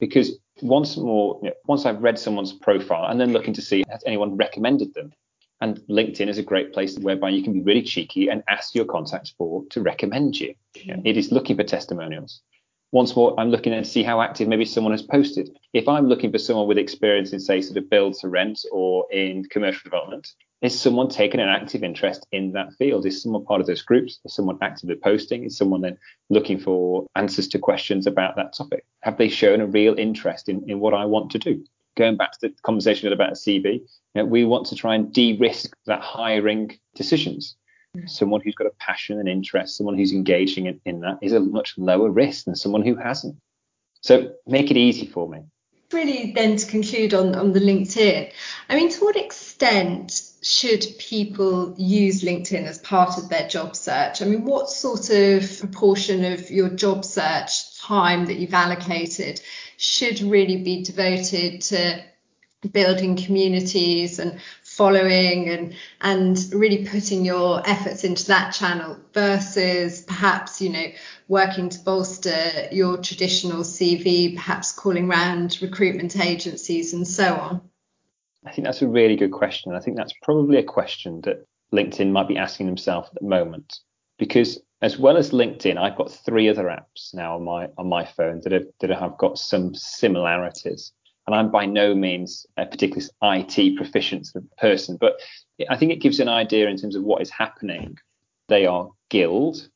because 0.00 0.38
once 0.62 0.96
more, 0.96 1.38
you 1.42 1.48
know, 1.50 1.54
once 1.66 1.84
I've 1.84 2.02
read 2.02 2.18
someone's 2.18 2.52
profile 2.52 3.10
and 3.10 3.20
then 3.20 3.32
looking 3.32 3.54
to 3.54 3.62
see 3.62 3.84
has 3.90 4.02
anyone 4.06 4.36
recommended 4.36 4.94
them, 4.94 5.12
and 5.60 5.80
LinkedIn 5.88 6.28
is 6.28 6.38
a 6.38 6.42
great 6.42 6.72
place 6.72 6.98
whereby 6.98 7.30
you 7.30 7.42
can 7.42 7.52
be 7.52 7.60
really 7.60 7.82
cheeky 7.82 8.28
and 8.28 8.42
ask 8.48 8.74
your 8.74 8.84
contacts 8.84 9.34
for 9.36 9.64
to 9.70 9.80
recommend 9.80 10.38
you. 10.38 10.54
know, 10.86 11.02
it 11.04 11.16
is 11.16 11.32
looking 11.32 11.56
for 11.56 11.64
testimonials. 11.64 12.42
Once 12.92 13.16
more, 13.16 13.38
I'm 13.38 13.50
looking 13.50 13.72
and 13.72 13.86
see 13.86 14.02
how 14.02 14.20
active 14.20 14.48
maybe 14.48 14.64
someone 14.64 14.92
has 14.92 15.02
posted. 15.02 15.50
If 15.72 15.88
I'm 15.88 16.08
looking 16.08 16.30
for 16.30 16.38
someone 16.38 16.68
with 16.68 16.78
experience 16.78 17.32
in, 17.32 17.40
say, 17.40 17.60
sort 17.60 17.76
of 17.78 17.90
build 17.90 18.14
to 18.20 18.28
rent 18.28 18.64
or 18.70 19.06
in 19.10 19.44
commercial 19.44 19.82
development, 19.84 20.28
is 20.62 20.78
someone 20.80 21.08
taking 21.08 21.40
an 21.40 21.48
active 21.48 21.82
interest 21.82 22.26
in 22.32 22.52
that 22.52 22.72
field? 22.74 23.04
Is 23.04 23.22
someone 23.22 23.44
part 23.44 23.60
of 23.60 23.66
those 23.66 23.82
groups? 23.82 24.20
Is 24.24 24.34
someone 24.34 24.58
actively 24.62 24.96
posting? 24.96 25.44
Is 25.44 25.56
someone 25.56 25.82
then 25.82 25.98
looking 26.30 26.58
for 26.58 27.06
answers 27.16 27.48
to 27.48 27.58
questions 27.58 28.06
about 28.06 28.36
that 28.36 28.54
topic? 28.54 28.86
Have 29.02 29.18
they 29.18 29.28
shown 29.28 29.60
a 29.60 29.66
real 29.66 29.94
interest 29.98 30.48
in, 30.48 30.68
in 30.68 30.80
what 30.80 30.94
I 30.94 31.04
want 31.04 31.30
to 31.32 31.38
do? 31.38 31.62
Going 31.96 32.16
back 32.16 32.32
to 32.32 32.38
the 32.42 32.54
conversation 32.62 33.12
about 33.12 33.34
CV, 33.34 33.74
you 33.74 33.86
know, 34.14 34.24
we 34.24 34.44
want 34.44 34.66
to 34.68 34.76
try 34.76 34.94
and 34.94 35.12
de-risk 35.12 35.76
that 35.86 36.00
hiring 36.00 36.78
decisions. 36.94 37.56
Mm. 37.96 38.10
Someone 38.10 38.40
who's 38.40 38.54
got 38.54 38.66
a 38.66 38.74
passion 38.78 39.18
and 39.18 39.28
interest, 39.28 39.76
someone 39.76 39.96
who's 39.96 40.12
engaging 40.12 40.66
in, 40.66 40.80
in 40.84 41.00
that 41.00 41.18
is 41.22 41.32
a 41.32 41.40
much 41.40 41.74
lower 41.78 42.10
risk 42.10 42.44
than 42.44 42.56
someone 42.56 42.82
who 42.82 42.96
hasn't. 42.96 43.36
So 44.00 44.32
make 44.46 44.70
it 44.70 44.76
easy 44.76 45.06
for 45.06 45.28
me. 45.28 45.40
Really, 45.92 46.32
then 46.32 46.56
to 46.56 46.66
conclude 46.66 47.14
on, 47.14 47.34
on 47.36 47.52
the 47.52 47.60
LinkedIn, 47.60 48.32
I 48.68 48.74
mean, 48.74 48.90
to 48.90 49.04
what 49.04 49.16
extent 49.16 50.20
should 50.42 50.84
people 50.98 51.74
use 51.78 52.22
LinkedIn 52.22 52.64
as 52.64 52.78
part 52.78 53.18
of 53.18 53.28
their 53.28 53.48
job 53.48 53.76
search? 53.76 54.20
I 54.20 54.24
mean, 54.24 54.44
what 54.44 54.68
sort 54.68 55.10
of 55.10 55.60
proportion 55.60 56.24
of 56.24 56.50
your 56.50 56.70
job 56.70 57.04
search 57.04 57.78
time 57.78 58.26
that 58.26 58.34
you've 58.34 58.54
allocated 58.54 59.40
should 59.76 60.20
really 60.20 60.62
be 60.62 60.82
devoted 60.82 61.60
to 61.62 62.02
building 62.72 63.16
communities 63.16 64.18
and 64.18 64.40
following 64.76 65.48
and 65.48 65.74
and 66.02 66.38
really 66.52 66.86
putting 66.86 67.24
your 67.24 67.66
efforts 67.68 68.04
into 68.04 68.26
that 68.26 68.52
channel 68.52 68.98
versus 69.14 70.02
perhaps 70.02 70.60
you 70.60 70.68
know 70.68 70.86
working 71.28 71.68
to 71.70 71.78
bolster 71.80 72.68
your 72.70 72.98
traditional 72.98 73.62
CV 73.62 74.34
perhaps 74.34 74.72
calling 74.72 75.10
around 75.10 75.58
recruitment 75.62 76.18
agencies 76.18 76.92
and 76.92 77.08
so 77.08 77.34
on? 77.34 77.60
I 78.44 78.52
think 78.52 78.66
that's 78.66 78.82
a 78.82 78.88
really 78.88 79.16
good 79.16 79.32
question. 79.32 79.74
I 79.74 79.80
think 79.80 79.96
that's 79.96 80.14
probably 80.22 80.58
a 80.58 80.62
question 80.62 81.20
that 81.22 81.46
LinkedIn 81.72 82.12
might 82.12 82.28
be 82.28 82.36
asking 82.36 82.66
themselves 82.66 83.08
at 83.08 83.20
the 83.20 83.26
moment. 83.26 83.80
Because 84.18 84.60
as 84.82 84.98
well 84.98 85.16
as 85.16 85.30
LinkedIn 85.30 85.78
I've 85.78 85.96
got 85.96 86.12
three 86.12 86.48
other 86.48 86.64
apps 86.64 87.14
now 87.14 87.36
on 87.36 87.44
my 87.44 87.68
on 87.78 87.88
my 87.88 88.04
phone 88.04 88.40
that 88.44 88.52
have 88.52 88.66
that 88.80 88.90
have 88.90 89.16
got 89.18 89.38
some 89.38 89.74
similarities 89.74 90.92
and 91.26 91.34
I'm 91.34 91.50
by 91.50 91.66
no 91.66 91.94
means 91.94 92.46
a 92.56 92.66
particularly 92.66 93.08
IT 93.22 93.76
proficient 93.76 94.26
sort 94.26 94.44
of 94.44 94.56
person, 94.56 94.96
but 95.00 95.20
I 95.68 95.76
think 95.76 95.92
it 95.92 96.00
gives 96.00 96.20
an 96.20 96.28
idea 96.28 96.68
in 96.68 96.76
terms 96.76 96.94
of 96.94 97.02
what 97.02 97.22
is 97.22 97.30
happening. 97.30 97.98
They 98.48 98.66
are 98.66 98.90
Guild, 99.10 99.68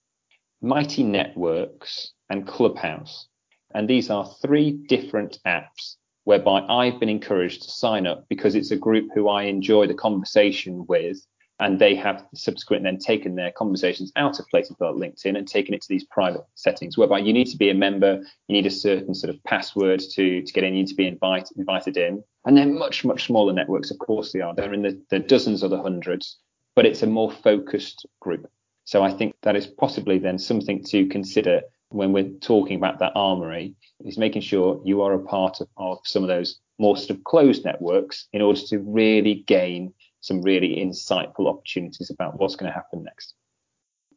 Mighty 0.63 1.03
Networks, 1.03 2.13
and 2.29 2.47
Clubhouse. 2.47 3.27
And 3.75 3.89
these 3.89 4.11
are 4.11 4.33
three 4.43 4.73
different 4.73 5.39
apps 5.47 5.97
whereby 6.25 6.61
I've 6.61 7.01
been 7.01 7.09
encouraged 7.09 7.63
to 7.63 7.71
sign 7.71 8.07
up 8.07 8.27
because 8.29 8.55
it's 8.55 8.71
a 8.71 8.77
group 8.77 9.09
who 9.15 9.29
I 9.29 9.45
enjoy 9.45 9.87
the 9.87 9.95
conversation 9.95 10.87
with 10.87 11.25
and 11.61 11.79
they 11.79 11.95
have 11.95 12.25
subsequently 12.35 12.91
then 12.91 12.99
taken 12.99 13.35
their 13.35 13.53
conversations 13.53 14.11
out 14.17 14.41
of 14.41 14.49
places 14.49 14.75
like 14.81 14.95
LinkedIn 14.95 15.37
and 15.37 15.47
taken 15.47 15.75
it 15.75 15.83
to 15.83 15.89
these 15.89 16.05
private 16.05 16.41
settings 16.55 16.97
whereby 16.97 17.19
you 17.19 17.33
need 17.33 17.47
to 17.49 17.57
be 17.57 17.71
a 17.71 17.75
member, 17.75 18.23
you 18.49 18.55
need 18.55 18.67
a 18.67 18.71
certain 18.71 19.15
sort 19.15 19.33
of 19.33 19.43
password 19.45 20.01
to, 20.01 20.43
to 20.43 20.53
get 20.53 20.65
in, 20.65 20.75
you 20.75 20.81
need 20.81 20.89
to 20.89 20.95
be 20.95 21.07
invite, 21.07 21.49
invited 21.57 21.97
in. 21.97 22.25
And 22.47 22.57
they're 22.57 22.67
much, 22.67 23.05
much 23.05 23.27
smaller 23.27 23.53
networks, 23.53 23.91
of 23.91 23.99
course 23.99 24.33
they 24.33 24.41
are. 24.41 24.55
They're 24.55 24.73
in 24.73 24.83
the, 24.83 25.01
the 25.11 25.19
dozens 25.19 25.63
or 25.63 25.69
the 25.69 25.83
hundreds, 25.83 26.39
but 26.75 26.87
it's 26.87 27.03
a 27.03 27.07
more 27.07 27.31
focused 27.31 28.07
group. 28.21 28.51
So 28.85 29.03
I 29.03 29.13
think 29.13 29.35
that 29.43 29.55
is 29.55 29.67
possibly 29.67 30.19
then 30.19 30.39
something 30.39 30.83
to 30.85 31.07
consider 31.07 31.61
when 31.91 32.13
we're 32.13 32.31
talking 32.41 32.77
about 32.77 33.01
that 33.01 33.13
armory, 33.15 33.75
is 34.05 34.17
making 34.17 34.43
sure 34.43 34.81
you 34.85 35.03
are 35.03 35.13
a 35.13 35.19
part 35.19 35.61
of, 35.61 35.69
of 35.77 35.99
some 36.05 36.23
of 36.23 36.29
those 36.29 36.59
more 36.79 36.97
sort 36.97 37.11
of 37.11 37.25
closed 37.25 37.65
networks 37.65 38.29
in 38.33 38.41
order 38.41 38.61
to 38.69 38.79
really 38.79 39.45
gain 39.47 39.93
some 40.21 40.43
really 40.43 40.77
insightful 40.77 41.49
opportunities 41.49 42.11
about 42.11 42.39
what's 42.39 42.57
going 42.57 42.71
to 42.71 42.75
happen 42.75 43.03
next. 43.03 43.35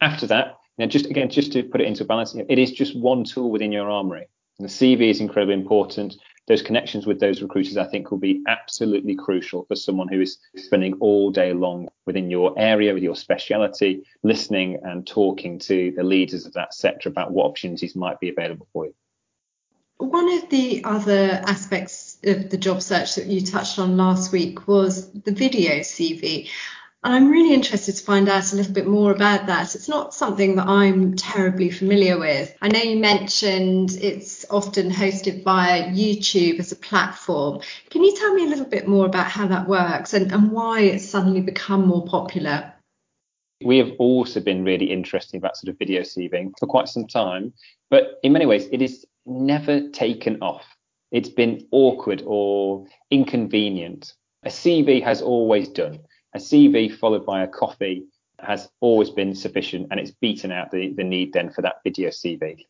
After 0.02 0.28
that, 0.28 0.58
now 0.78 0.86
just 0.88 1.06
again, 1.06 1.30
just 1.30 1.54
to 1.54 1.64
put 1.64 1.82
it 1.82 1.88
into 1.88 2.06
balance, 2.06 2.36
it 2.36 2.60
is 2.60 2.72
just 2.72 2.98
one 2.98 3.24
tool 3.24 3.52
within 3.52 3.72
your 3.72 3.90
armory. 3.90 4.28
And 4.60 4.68
the 4.68 4.72
CV 4.72 5.10
is 5.10 5.20
incredibly 5.20 5.56
important. 5.56 6.16
Those 6.48 6.62
connections 6.62 7.08
with 7.08 7.20
those 7.20 7.42
recruiters, 7.42 7.78
I 7.78 7.86
think, 7.86 8.12
will 8.12 8.18
be 8.18 8.44
absolutely 8.48 9.16
crucial 9.16 9.66
for 9.66 9.76
someone 9.76 10.10
who 10.10 10.22
is 10.22 10.40
spending 10.58 10.96
all 10.96 11.32
day 11.32 11.54
long 11.54 11.88
within 12.06 12.30
your 12.30 12.54
area, 12.58 12.94
with 12.94 13.04
your 13.04 13.16
speciality, 13.16 14.04
listening 14.24 14.80
and 14.84 15.08
talking 15.08 15.58
to 15.60 15.94
the 15.96 16.04
leaders 16.04 16.46
of 16.46 16.54
that 16.54 16.74
sector 16.74 17.08
about 17.08 17.32
what 17.32 17.46
opportunities 17.46 17.96
might 17.96 18.20
be 18.20 18.30
available 18.30 18.68
for 18.74 18.86
you. 18.88 18.94
One 20.04 20.30
of 20.34 20.50
the 20.50 20.84
other 20.84 21.42
aspects 21.48 22.18
of 22.26 22.50
the 22.50 22.58
job 22.58 22.82
search 22.82 23.16
that 23.16 23.28
you 23.28 23.40
touched 23.40 23.80
on 23.80 23.96
last 23.96 24.34
week 24.34 24.68
was 24.68 25.10
the 25.12 25.32
video 25.32 25.80
CV. 25.80 26.50
And 27.06 27.14
I'm 27.14 27.32
really 27.32 27.54
interested 27.54 27.96
to 27.96 28.04
find 28.04 28.28
out 28.28 28.52
a 28.52 28.56
little 28.58 28.74
bit 28.74 28.86
more 28.86 29.14
about 29.14 29.46
that. 29.46 29.76
It's 29.76 29.88
not 29.88 30.14
something 30.14 30.58
that 30.58 30.68
I'm 30.68 31.16
terribly 31.16 31.72
familiar 31.72 32.20
with. 32.20 32.54
I 32.62 32.68
know 32.68 32.82
you 32.82 32.98
mentioned 32.98 33.92
it's 34.02 34.46
often 34.50 34.92
hosted 34.92 35.46
via 35.46 35.86
YouTube 35.86 36.60
as 36.60 36.74
a 36.74 36.78
platform. 36.78 37.62
Can 37.90 38.04
you 38.04 38.14
tell 38.18 38.34
me 38.34 38.44
a 38.44 38.50
little 38.50 38.66
bit 38.66 38.90
more 38.90 39.06
about 39.06 39.28
how 39.28 39.48
that 39.48 39.70
works 39.70 40.14
and, 40.14 40.34
and 40.34 40.52
why 40.52 40.82
it's 40.82 41.08
suddenly 41.08 41.40
become 41.40 41.88
more 41.88 42.06
popular? 42.06 42.74
We 43.64 43.78
have 43.78 43.94
also 44.00 44.42
been 44.42 44.66
really 44.66 44.92
interested 44.92 45.38
about 45.38 45.56
sort 45.56 45.70
of 45.70 45.80
video 45.80 46.02
CVing 46.02 46.52
for 46.60 46.68
quite 46.68 46.90
some 46.90 47.08
time, 47.08 47.54
but 47.90 48.20
in 48.22 48.34
many 48.34 48.46
ways, 48.46 48.68
it 48.70 48.82
is 48.82 49.06
never 49.26 49.90
taken 49.90 50.38
off. 50.42 50.66
It's 51.12 51.30
been 51.30 51.68
awkward 51.72 52.24
or 52.26 52.86
inconvenient. 53.12 54.14
A 54.44 54.50
CV 54.50 55.04
has 55.04 55.22
always 55.22 55.70
done. 55.70 56.00
A 56.34 56.40
CV 56.40 56.94
followed 56.94 57.26
by 57.26 57.44
a 57.44 57.48
coffee 57.48 58.06
has 58.40 58.70
always 58.82 59.10
been 59.10 59.36
sufficient 59.36 59.88
and 59.92 60.00
it's 60.00 60.12
beaten 60.12 60.52
out 60.52 60.72
the, 60.72 60.94
the 60.94 61.04
need 61.04 61.34
then 61.34 61.52
for 61.52 61.62
that 61.62 61.84
video 61.84 62.10
CV. 62.10 62.66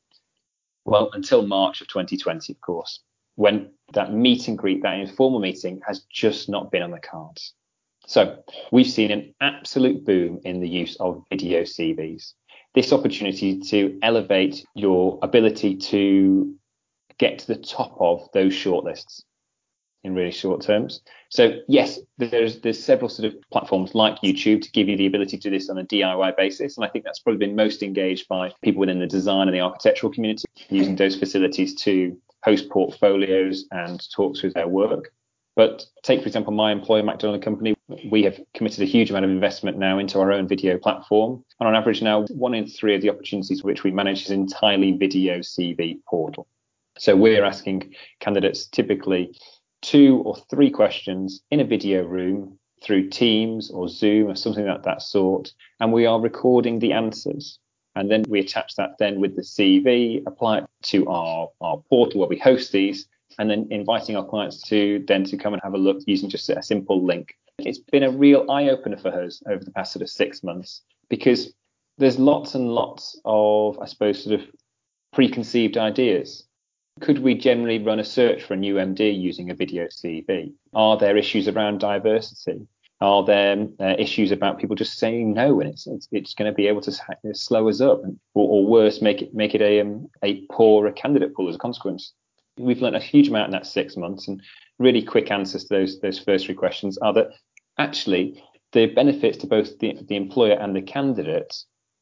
Well, 0.86 1.10
until 1.14 1.48
March 1.48 1.82
of 1.82 1.88
2020, 1.88 2.54
of 2.54 2.62
course, 2.62 3.00
when 3.36 3.72
that 3.94 4.14
meet 4.14 4.48
and 4.48 4.58
greet, 4.58 4.84
that 4.84 5.00
informal 5.00 5.40
meeting 5.40 5.82
has 5.88 6.02
just 6.12 6.50
not 6.50 6.72
been 6.72 6.84
on 6.84 6.92
the 6.92 7.00
cards. 7.00 7.54
So 8.06 8.44
we've 8.72 8.86
seen 8.86 9.12
an 9.12 9.34
absolute 9.40 10.06
boom 10.06 10.42
in 10.44 10.60
the 10.60 10.68
use 10.68 10.98
of 10.98 11.24
video 11.30 11.62
CVs 11.62 12.34
this 12.74 12.92
opportunity 12.92 13.60
to 13.60 14.00
elevate 14.02 14.66
your 14.76 15.20
ability 15.22 15.76
to 15.76 16.56
get 17.18 17.40
to 17.40 17.48
the 17.48 17.56
top 17.56 17.96
of 18.00 18.28
those 18.34 18.54
shortlists 18.54 19.24
in 20.04 20.16
really 20.16 20.32
short 20.32 20.62
terms. 20.62 21.02
So 21.30 21.60
yes, 21.68 22.00
there's 22.18 22.60
there's 22.60 22.84
several 22.84 23.10
sort 23.10 23.34
of 23.34 23.42
platforms 23.52 23.96
like 23.96 24.20
YouTube 24.22 24.62
to 24.64 24.72
give 24.72 24.90
you 24.90 24.98
the 24.98 25.06
ability 25.06 25.38
to 25.38 25.50
do 25.50 25.50
this 25.50 25.70
on 25.70 25.78
a 25.78 25.86
DIY 25.86 26.36
basis, 26.36 26.78
and 26.78 26.86
I 26.86 26.90
think 26.90 27.06
that's 27.06 27.20
probably 27.20 27.46
been 27.46 27.56
most 27.56 27.84
engaged 27.84 28.28
by 28.28 28.52
people 28.62 28.82
within 28.82 29.00
the 29.00 29.08
design 29.08 29.48
and 29.48 29.56
the 29.56 29.62
architectural 29.62 30.12
community 30.12 30.46
using 30.70 30.96
those 30.96 31.16
facilities 31.16 31.76
to 31.84 32.18
host 32.44 32.70
portfolios 32.70 33.66
and 33.72 34.04
talk 34.12 34.38
through 34.38 34.52
their 34.52 34.68
work. 34.68 35.14
But 35.56 35.86
take, 36.02 36.22
for 36.22 36.28
example, 36.28 36.52
my 36.52 36.72
employer, 36.72 37.04
Macdonald 37.04 37.44
Company, 37.44 37.76
we 38.10 38.24
have 38.24 38.40
committed 38.56 38.82
a 38.82 38.86
huge 38.86 39.12
amount 39.12 39.26
of 39.26 39.32
investment 39.32 39.78
now 39.78 40.00
into 40.00 40.20
our 40.20 40.32
own 40.32 40.48
video 40.48 40.78
platform. 40.78 41.44
And 41.60 41.68
on 41.68 41.76
average 41.76 42.02
now, 42.02 42.24
one 42.32 42.56
in 42.56 42.66
three 42.66 42.96
of 42.96 43.02
the 43.02 43.10
opportunities 43.10 43.64
which 43.64 43.84
we 43.84 43.92
manage 43.92 44.24
is 44.24 44.32
entirely 44.32 44.94
video 44.94 45.40
CV 45.40 46.00
portal. 46.08 46.48
So 46.98 47.16
we're 47.16 47.44
asking 47.44 47.94
candidates 48.20 48.68
typically 48.68 49.38
two 49.82 50.24
or 50.26 50.38
three 50.50 50.72
questions 50.72 51.42
in 51.52 51.60
a 51.60 51.66
video 51.66 52.04
room 52.04 52.58
through 52.84 53.10
Teams 53.10 53.70
or 53.70 53.88
Zoom 53.88 54.30
or 54.30 54.36
something 54.36 54.66
like 54.66 54.84
that 54.84 55.02
sort. 55.02 55.54
And 55.80 55.94
we 55.94 56.06
are 56.06 56.20
recording 56.20 56.80
the 56.80 56.94
answers. 56.94 57.60
And 57.96 58.10
then 58.10 58.24
we 58.28 58.40
attach 58.40 58.76
that 58.76 58.98
then 58.98 59.20
with 59.20 59.36
the 59.36 59.44
CV, 59.44 60.24
apply 60.26 60.60
it 60.60 60.66
to 60.84 61.08
our, 61.08 61.50
our 61.62 61.78
portal 61.90 62.22
where 62.22 62.30
we 62.30 62.40
host 62.40 62.72
these 62.72 63.08
and 63.40 63.50
then 63.50 63.68
inviting 63.72 64.16
our 64.16 64.26
clients 64.26 64.62
to 64.64 65.04
then 65.08 65.24
to 65.26 65.38
come 65.38 65.54
and 65.54 65.62
have 65.64 65.74
a 65.74 65.78
look 65.78 66.00
using 66.06 66.30
just 66.30 66.50
a 66.50 66.62
simple 66.62 67.06
link. 67.06 67.36
It's 67.60 67.80
been 67.80 68.04
a 68.04 68.12
real 68.12 68.50
eye 68.50 68.70
opener 68.70 68.98
for 68.98 69.10
us 69.10 69.42
over 69.48 69.64
the 69.64 69.72
past 69.72 69.94
sort 69.94 70.02
of 70.02 70.10
six 70.10 70.44
months 70.44 70.82
because 71.10 71.54
there's 71.98 72.18
lots 72.18 72.56
and 72.56 72.70
lots 72.70 73.20
of, 73.26 73.78
I 73.80 73.86
suppose, 73.86 74.24
sort 74.24 74.40
of 74.40 74.48
preconceived 75.14 75.78
ideas. 75.78 76.46
Could 77.02 77.20
we 77.20 77.36
generally 77.36 77.80
run 77.80 78.00
a 78.00 78.04
search 78.04 78.44
for 78.44 78.54
a 78.54 78.58
new 78.58 78.76
MD 78.76 79.20
using 79.20 79.50
a 79.50 79.56
video 79.56 79.86
CV? 79.86 80.54
Are 80.74 80.98
there 80.98 81.18
issues 81.18 81.48
around 81.48 81.80
diversity? 81.80 82.68
Are 83.02 83.24
there 83.24 83.68
uh, 83.80 83.96
issues 83.98 84.32
about 84.32 84.60
people 84.60 84.76
just 84.76 84.98
saying 84.98 85.34
no, 85.34 85.60
and 85.60 85.70
it's 85.70 85.88
it's, 85.88 86.08
it's 86.12 86.34
going 86.36 86.50
to 86.50 86.56
be 86.56 86.68
able 86.68 86.82
to 86.82 86.94
slow 87.34 87.68
us 87.68 87.82
up, 87.82 88.02
or, 88.34 88.50
or, 88.50 88.66
worse, 88.66 89.02
make 89.02 89.22
it 89.22 89.34
make 89.34 89.54
it 89.54 89.62
a 89.62 89.82
um, 89.82 90.08
a 90.24 90.46
poorer 90.48 90.92
candidate 90.92 91.36
pool 91.36 91.50
as 91.50 91.56
a 91.56 91.60
consequence? 91.60 92.14
We've 92.58 92.82
learned 92.82 92.96
a 92.96 93.00
huge 93.00 93.30
amount 93.30 93.48
in 93.48 93.52
that 93.52 93.66
six 93.66 93.98
months, 93.98 94.28
and 94.28 94.42
really 94.80 95.02
quick 95.02 95.32
answers 95.32 95.64
to 95.66 95.70
those 95.76 96.00
those 96.02 96.20
first 96.20 96.46
three 96.46 96.56
questions 96.56 96.98
are 97.00 97.14
that 97.14 97.32
actually 97.78 98.44
the 98.74 98.88
benefits 98.88 99.38
to 99.40 99.48
both 99.48 99.80
the, 99.80 99.98
the 100.08 100.16
employer 100.16 100.54
and 100.54 100.76
the 100.76 100.82
candidate 100.82 101.54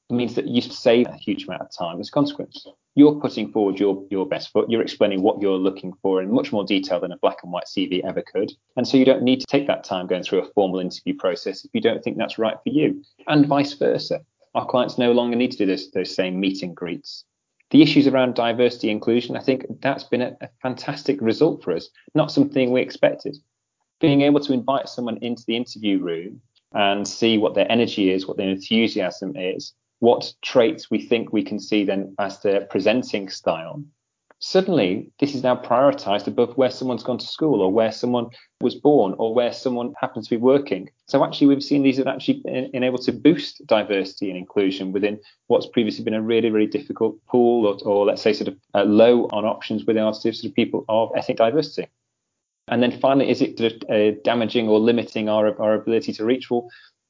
means 0.09 0.35
that 0.35 0.47
you 0.47 0.61
save 0.61 1.07
a 1.07 1.15
huge 1.15 1.45
amount 1.45 1.61
of 1.61 1.69
time 1.77 1.99
as 1.99 2.09
a 2.09 2.11
consequence. 2.11 2.65
You're 2.95 3.15
putting 3.15 3.51
forward 3.51 3.79
your, 3.79 4.05
your 4.09 4.25
best 4.25 4.51
foot. 4.51 4.69
You're 4.69 4.81
explaining 4.81 5.21
what 5.21 5.41
you're 5.41 5.57
looking 5.57 5.93
for 6.01 6.21
in 6.21 6.33
much 6.33 6.51
more 6.51 6.65
detail 6.65 6.99
than 6.99 7.13
a 7.13 7.17
black 7.17 7.37
and 7.43 7.51
white 7.51 7.65
CV 7.65 8.03
ever 8.03 8.21
could. 8.21 8.51
And 8.75 8.85
so 8.85 8.97
you 8.97 9.05
don't 9.05 9.23
need 9.23 9.39
to 9.39 9.47
take 9.47 9.67
that 9.67 9.85
time 9.85 10.07
going 10.07 10.23
through 10.23 10.41
a 10.41 10.51
formal 10.53 10.79
interview 10.79 11.15
process 11.15 11.63
if 11.63 11.71
you 11.73 11.79
don't 11.79 12.03
think 12.03 12.17
that's 12.17 12.37
right 12.37 12.57
for 12.61 12.69
you, 12.69 13.01
and 13.27 13.45
vice 13.45 13.73
versa. 13.73 14.21
Our 14.53 14.65
clients 14.65 14.97
no 14.97 15.13
longer 15.13 15.37
need 15.37 15.51
to 15.51 15.57
do 15.57 15.65
this, 15.65 15.91
those 15.91 16.13
same 16.13 16.39
meet 16.39 16.61
and 16.61 16.75
greets. 16.75 17.23
The 17.71 17.81
issues 17.81 18.05
around 18.05 18.35
diversity 18.35 18.89
inclusion, 18.89 19.37
I 19.37 19.41
think 19.41 19.65
that's 19.81 20.03
been 20.03 20.21
a, 20.21 20.35
a 20.41 20.49
fantastic 20.61 21.21
result 21.21 21.63
for 21.63 21.73
us, 21.73 21.89
not 22.13 22.31
something 22.31 22.71
we 22.71 22.81
expected. 22.81 23.37
Being 24.01 24.21
able 24.21 24.41
to 24.41 24.53
invite 24.53 24.89
someone 24.89 25.17
into 25.21 25.43
the 25.47 25.55
interview 25.55 25.99
room 25.99 26.41
and 26.73 27.07
see 27.07 27.37
what 27.37 27.55
their 27.55 27.71
energy 27.71 28.11
is, 28.11 28.27
what 28.27 28.37
their 28.37 28.49
enthusiasm 28.49 29.35
is, 29.37 29.73
what 29.99 30.33
traits 30.41 30.91
we 30.91 30.99
think 30.99 31.31
we 31.31 31.43
can 31.43 31.59
see 31.59 31.85
then 31.85 32.13
as 32.19 32.41
their 32.41 32.61
presenting 32.61 33.29
style. 33.29 33.83
Suddenly, 34.43 35.11
this 35.19 35.35
is 35.35 35.43
now 35.43 35.55
prioritized 35.55 36.25
above 36.25 36.57
where 36.57 36.71
someone's 36.71 37.03
gone 37.03 37.19
to 37.19 37.27
school 37.27 37.61
or 37.61 37.71
where 37.71 37.91
someone 37.91 38.31
was 38.59 38.73
born 38.73 39.13
or 39.19 39.35
where 39.35 39.53
someone 39.53 39.93
happens 40.01 40.27
to 40.27 40.35
be 40.35 40.41
working. 40.41 40.89
So, 41.05 41.23
actually, 41.23 41.45
we've 41.45 41.63
seen 41.63 41.83
these 41.83 41.97
have 41.97 42.07
actually 42.07 42.41
been 42.43 42.83
able 42.83 42.97
to 42.97 43.11
boost 43.11 43.61
diversity 43.67 44.29
and 44.29 44.39
inclusion 44.39 44.93
within 44.93 45.19
what's 45.45 45.67
previously 45.67 46.03
been 46.03 46.15
a 46.15 46.21
really, 46.23 46.49
really 46.49 46.65
difficult 46.65 47.23
pool 47.27 47.67
or, 47.67 47.77
or 47.87 48.03
let's 48.03 48.23
say, 48.23 48.33
sort 48.33 48.47
of 48.47 48.57
uh, 48.73 48.83
low 48.83 49.25
on 49.31 49.45
options 49.45 49.85
within 49.85 50.01
our 50.01 50.13
sort 50.13 50.43
of 50.43 50.55
people 50.55 50.85
of 50.89 51.11
ethnic 51.15 51.37
diversity. 51.37 51.87
And 52.67 52.81
then 52.81 52.99
finally, 52.99 53.29
is 53.29 53.43
it 53.43 53.61
uh, 53.91 54.19
damaging 54.23 54.67
or 54.67 54.79
limiting 54.79 55.29
our, 55.29 55.55
our 55.61 55.75
ability 55.75 56.13
to 56.13 56.25
reach? 56.25 56.49
Well, 56.49 56.67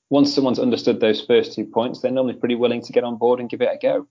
once 0.10 0.34
someone's 0.34 0.60
understood 0.60 1.00
those 1.00 1.22
first 1.22 1.54
two 1.54 1.64
points, 1.66 2.02
they're 2.02 2.12
normally 2.12 2.34
pretty 2.34 2.56
willing 2.56 2.82
to 2.82 2.92
get 2.92 3.06
on 3.06 3.16
board 3.16 3.40
and 3.40 3.50
give 3.50 3.62
it 3.62 3.70
a 3.72 3.78
go. 3.82 4.06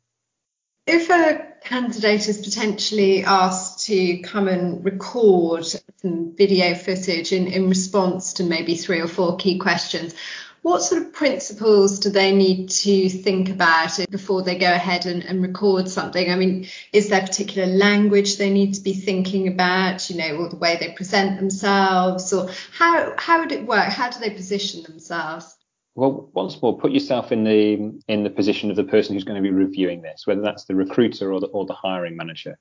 If 0.87 1.11
a 1.11 1.47
candidate 1.63 2.29
is 2.29 2.39
potentially 2.39 3.25
asked 3.25 3.87
to 3.87 4.19
come 4.19 4.49
and 4.49 4.85
record 4.85 5.65
some 5.67 6.35
video 6.35 6.75
footage 6.75 7.33
in, 7.33 7.47
in 7.47 7.69
response 7.69 8.35
to 8.35 8.45
maybe 8.45 8.75
three 8.75 9.01
or 9.01 9.09
four 9.09 9.37
key 9.37 9.59
questions, 9.59 10.15
what 10.63 10.83
sort 10.83 11.03
of 11.03 11.13
principles 11.13 12.01
do 12.01 12.11
they 12.11 12.33
need 12.33 12.69
to 12.71 13.09
think 13.09 13.49
about 13.49 13.99
before 14.11 14.43
they 14.43 14.59
go 14.59 14.71
ahead 14.71 15.07
and, 15.07 15.23
and, 15.25 15.41
record 15.41 15.89
something? 15.89 16.31
I 16.31 16.37
mean, 16.37 16.67
is 16.93 17.09
there 17.09 17.21
particular 17.21 17.67
language 17.67 18.37
they 18.37 18.51
need 18.51 18.75
to 18.75 18.83
be 18.83 18.93
thinking 18.93 19.49
about, 19.49 20.11
you 20.11 20.17
know, 20.17 20.37
or 20.37 20.49
the 20.51 20.57
way 20.57 20.77
they 20.79 20.93
present 20.93 21.39
themselves, 21.39 22.33
or 22.33 22.51
how 22.73 23.15
how 23.17 23.41
would 23.41 23.53
it 23.53 23.67
work? 23.67 23.89
How 23.89 24.11
do 24.11 24.21
they 24.21 24.31
position 24.31 24.83
themselves? 24.83 25.57
Well, 26.01 26.31
once 26.33 26.63
more, 26.63 26.79
put 26.79 26.93
yourself 26.93 27.31
in 27.31 27.45
the 27.45 28.01
in 28.09 28.25
the 28.25 28.31
position 28.31 28.71
of 28.71 28.77
the 28.77 28.85
person 28.85 29.13
who's 29.13 29.23
going 29.23 29.37
to 29.37 29.47
be 29.47 29.55
reviewing 29.55 30.01
this, 30.01 30.27
whether 30.27 30.41
that's 30.41 30.65
the 30.65 30.75
recruiter 30.75 31.31
or 31.31 31.41
the 31.41 31.49
or 31.49 31.67
the 31.67 31.75
hiring 31.75 32.17
manager. 32.17 32.59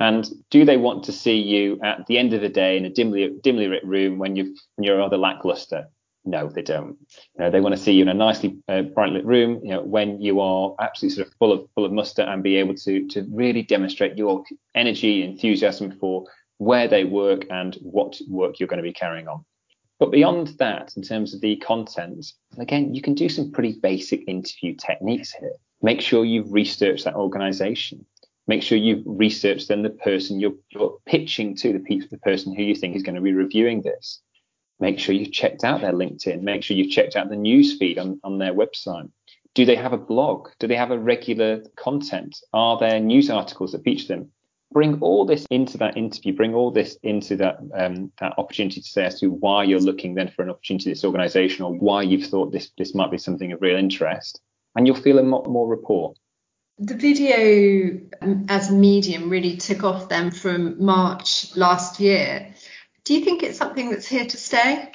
And 0.00 0.28
do 0.50 0.64
they 0.64 0.76
want 0.76 1.04
to 1.04 1.12
see 1.12 1.36
you 1.36 1.78
at 1.84 2.08
the 2.08 2.18
end 2.18 2.32
of 2.32 2.40
the 2.40 2.48
day 2.48 2.76
in 2.76 2.84
a 2.84 2.90
dimly 2.90 3.32
dimly 3.44 3.68
lit 3.68 3.86
room 3.86 4.18
when 4.18 4.34
you 4.34 4.56
you're 4.76 4.98
rather 4.98 5.18
lackluster? 5.18 5.86
No, 6.24 6.48
they 6.48 6.62
don't. 6.62 6.98
You 7.38 7.44
know, 7.44 7.50
they 7.52 7.60
want 7.60 7.76
to 7.76 7.80
see 7.80 7.92
you 7.92 8.02
in 8.02 8.08
a 8.08 8.14
nicely 8.14 8.58
uh, 8.68 8.82
bright 8.82 9.12
lit 9.12 9.24
room. 9.24 9.60
You 9.62 9.74
know, 9.74 9.82
when 9.82 10.20
you 10.20 10.40
are 10.40 10.74
absolutely 10.80 11.14
sort 11.14 11.28
of 11.28 11.34
full 11.34 11.52
of 11.52 11.68
full 11.76 11.84
of 11.84 11.92
muster 11.92 12.22
and 12.22 12.42
be 12.42 12.56
able 12.56 12.74
to 12.74 13.06
to 13.06 13.24
really 13.30 13.62
demonstrate 13.62 14.18
your 14.18 14.42
energy, 14.74 15.22
enthusiasm 15.22 15.92
for 16.00 16.24
where 16.58 16.88
they 16.88 17.04
work 17.04 17.46
and 17.50 17.76
what 17.82 18.18
work 18.28 18.58
you're 18.58 18.66
going 18.66 18.82
to 18.82 18.90
be 18.90 18.92
carrying 18.92 19.28
on. 19.28 19.44
But 20.00 20.06
mm-hmm. 20.06 20.12
beyond 20.12 20.46
that, 20.58 20.94
in 20.96 21.02
terms 21.02 21.32
of 21.32 21.40
the 21.40 21.56
content, 21.56 22.32
again, 22.58 22.92
you 22.92 23.00
can 23.00 23.14
do 23.14 23.28
some 23.28 23.52
pretty 23.52 23.78
basic 23.80 24.26
interview 24.26 24.74
techniques 24.74 25.32
here. 25.32 25.52
Make 25.80 26.00
sure 26.00 26.24
you've 26.24 26.52
researched 26.52 27.04
that 27.04 27.14
organization. 27.14 28.04
Make 28.48 28.64
sure 28.64 28.76
you've 28.76 29.04
researched 29.06 29.68
then 29.68 29.82
the 29.82 29.90
person 29.90 30.40
you're, 30.40 30.56
you're 30.70 30.98
pitching 31.06 31.54
to, 31.56 31.72
the, 31.74 32.02
the 32.10 32.18
person 32.18 32.52
who 32.52 32.64
you 32.64 32.74
think 32.74 32.96
is 32.96 33.04
going 33.04 33.14
to 33.14 33.20
be 33.20 33.32
reviewing 33.32 33.82
this 33.82 34.20
Make 34.80 34.98
sure 34.98 35.14
you've 35.14 35.32
checked 35.32 35.62
out 35.62 35.82
their 35.82 35.92
LinkedIn. 35.92 36.40
Make 36.40 36.64
sure 36.64 36.76
you've 36.76 36.90
checked 36.90 37.14
out 37.14 37.28
the 37.28 37.36
news 37.36 37.76
feed 37.76 37.98
on, 37.98 38.18
on 38.24 38.38
their 38.38 38.54
website. 38.54 39.10
Do 39.54 39.66
they 39.66 39.76
have 39.76 39.92
a 39.92 39.98
blog? 39.98 40.48
Do 40.58 40.66
they 40.66 40.76
have 40.76 40.90
a 40.90 40.98
regular 40.98 41.62
content? 41.76 42.38
Are 42.54 42.78
there 42.78 42.98
news 42.98 43.28
articles 43.28 43.72
that 43.72 43.84
feature 43.84 44.08
them? 44.08 44.32
Bring 44.72 45.00
all 45.00 45.24
this 45.24 45.46
into 45.50 45.78
that 45.78 45.96
interview. 45.96 46.32
Bring 46.32 46.54
all 46.54 46.70
this 46.70 46.96
into 47.02 47.36
that 47.36 47.58
um, 47.74 48.12
that 48.20 48.34
opportunity 48.38 48.80
to 48.80 48.86
say 48.86 49.04
as 49.04 49.18
to 49.20 49.28
why 49.28 49.64
you're 49.64 49.80
looking 49.80 50.14
then 50.14 50.28
for 50.28 50.42
an 50.42 50.50
opportunity 50.50 50.84
to 50.84 50.90
this 50.90 51.04
organisation 51.04 51.64
or 51.64 51.72
why 51.72 52.02
you've 52.02 52.26
thought 52.26 52.52
this 52.52 52.70
this 52.78 52.94
might 52.94 53.10
be 53.10 53.18
something 53.18 53.50
of 53.52 53.60
real 53.60 53.76
interest, 53.76 54.40
and 54.76 54.86
you'll 54.86 54.96
feel 54.96 55.18
a 55.18 55.22
lot 55.22 55.48
more 55.48 55.66
rapport. 55.66 56.14
The 56.78 56.94
video 56.94 58.00
um, 58.22 58.46
as 58.48 58.70
a 58.70 58.72
medium 58.72 59.28
really 59.28 59.56
took 59.56 59.82
off 59.84 60.08
then 60.08 60.30
from 60.30 60.82
March 60.82 61.54
last 61.56 62.00
year. 62.00 62.54
Do 63.04 63.14
you 63.14 63.24
think 63.24 63.42
it's 63.42 63.58
something 63.58 63.90
that's 63.90 64.06
here 64.06 64.24
to 64.24 64.36
stay? 64.36 64.92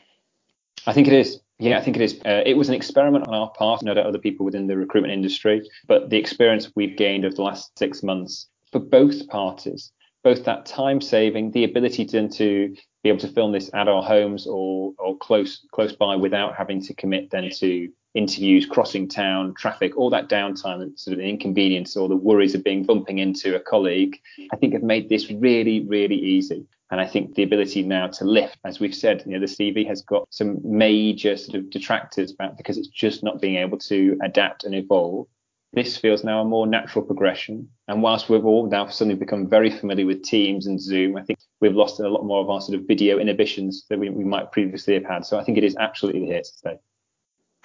I 0.88 0.94
think 0.94 1.08
it 1.08 1.14
is. 1.14 1.42
Yeah, 1.60 1.78
I 1.78 1.82
think 1.82 1.96
it 1.96 2.02
is. 2.02 2.20
Uh, 2.26 2.42
it 2.46 2.58
was 2.58 2.70
an 2.70 2.76
experiment 2.76 3.28
on 3.28 3.34
our 3.34 3.50
part, 3.52 3.82
no 3.82 3.94
doubt 3.94 4.06
other 4.06 4.20
people 4.20 4.46
within 4.46 4.68
the 4.68 4.76
recruitment 4.76 5.14
industry, 5.14 5.70
but 5.88 6.10
the 6.10 6.18
experience 6.18 6.72
we've 6.76 6.98
gained 6.98 7.26
over 7.26 7.36
the 7.36 7.42
last 7.42 7.78
six 7.78 8.04
months 8.04 8.48
for 8.76 8.82
both 8.82 9.26
parties, 9.30 9.94
both 10.22 10.44
that 10.44 10.66
time 10.66 11.00
saving, 11.00 11.50
the 11.52 11.64
ability 11.64 12.04
to, 12.04 12.28
to 12.28 12.76
be 13.04 13.10
able 13.10 13.20
to 13.20 13.30
film 13.30 13.54
this 13.54 13.70
at 13.74 13.88
our 13.88 14.04
homes 14.04 14.46
or, 14.46 14.92
or 15.00 15.18
close 15.18 15.66
close 15.72 15.96
by 15.96 16.18
without 16.18 16.58
having 16.58 16.82
to 16.82 16.94
commit 16.94 17.32
then 17.32 17.50
to 17.50 17.88
interviews, 18.16 18.66
crossing 18.66 19.08
town, 19.08 19.54
traffic, 19.58 19.96
all 19.96 20.10
that 20.10 20.28
downtime, 20.28 20.82
and 20.82 21.00
sort 21.00 21.14
of 21.14 21.20
the 21.20 21.30
inconvenience 21.30 21.96
or 21.96 22.10
the 22.10 22.18
worries 22.18 22.54
of 22.54 22.66
being 22.66 22.84
bumping 22.84 23.20
into 23.20 23.56
a 23.56 23.62
colleague, 23.62 24.20
I 24.52 24.58
think 24.58 24.74
have 24.74 24.84
made 24.84 25.08
this 25.08 25.32
really, 25.32 25.86
really 25.86 26.18
easy. 26.18 26.66
And 26.92 27.00
I 27.00 27.08
think 27.08 27.36
the 27.36 27.44
ability 27.44 27.82
now 27.84 28.08
to 28.08 28.26
lift, 28.26 28.58
as 28.66 28.82
we've 28.82 28.94
said, 28.94 29.24
you 29.26 29.32
know, 29.32 29.40
the 29.40 29.46
CV 29.46 29.88
has 29.88 30.02
got 30.02 30.28
some 30.32 30.60
major 30.66 31.38
sort 31.38 31.60
of 31.60 31.70
detractors 31.70 32.34
about 32.34 32.58
because 32.58 32.78
it's 32.78 32.90
just 32.90 33.24
not 33.24 33.40
being 33.40 33.56
able 33.56 33.78
to 33.88 34.18
adapt 34.22 34.66
and 34.66 34.76
evolve. 34.76 35.28
This 35.76 35.98
feels 35.98 36.24
now 36.24 36.40
a 36.40 36.46
more 36.46 36.66
natural 36.66 37.04
progression. 37.04 37.68
And 37.90 38.02
whilst 38.02 38.30
we've 38.30 38.46
all 38.46 38.66
now 38.66 38.88
suddenly 38.88 39.20
become 39.20 39.50
very 39.50 39.70
familiar 39.70 40.06
with 40.06 40.24
Teams 40.24 40.68
and 40.68 40.82
Zoom, 40.82 41.18
I 41.18 41.24
think 41.24 41.38
we've 41.60 41.76
lost 41.76 42.00
a 42.00 42.08
lot 42.08 42.24
more 42.24 42.42
of 42.42 42.50
our 42.50 42.62
sort 42.62 42.80
of 42.80 42.88
video 42.88 43.20
inhibitions 43.20 43.86
that 43.90 44.00
we, 44.00 44.10
we 44.10 44.24
might 44.24 44.54
previously 44.54 44.94
have 44.94 45.04
had. 45.04 45.26
So 45.26 45.38
I 45.38 45.44
think 45.44 45.58
it 45.58 45.66
is 45.66 45.76
absolutely 45.76 46.28
here 46.28 46.40
to 46.40 46.46
stay. 46.46 46.80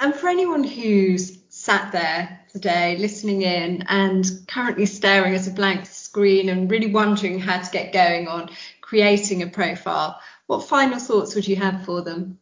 And 0.00 0.12
for 0.12 0.28
anyone 0.28 0.64
who's 0.64 1.38
sat 1.50 1.92
there 1.92 2.40
today 2.50 2.96
listening 2.98 3.42
in 3.42 3.84
and 3.88 4.28
currently 4.48 4.86
staring 4.86 5.36
at 5.36 5.46
a 5.46 5.52
blank 5.52 5.86
screen 5.86 6.48
and 6.48 6.68
really 6.68 6.90
wondering 6.90 7.38
how 7.38 7.60
to 7.60 7.70
get 7.70 7.92
going 7.92 8.26
on 8.26 8.50
creating 8.80 9.42
a 9.42 9.46
profile, 9.46 10.20
what 10.48 10.66
final 10.66 10.98
thoughts 10.98 11.36
would 11.36 11.46
you 11.46 11.54
have 11.54 11.84
for 11.84 12.02
them? 12.02 12.39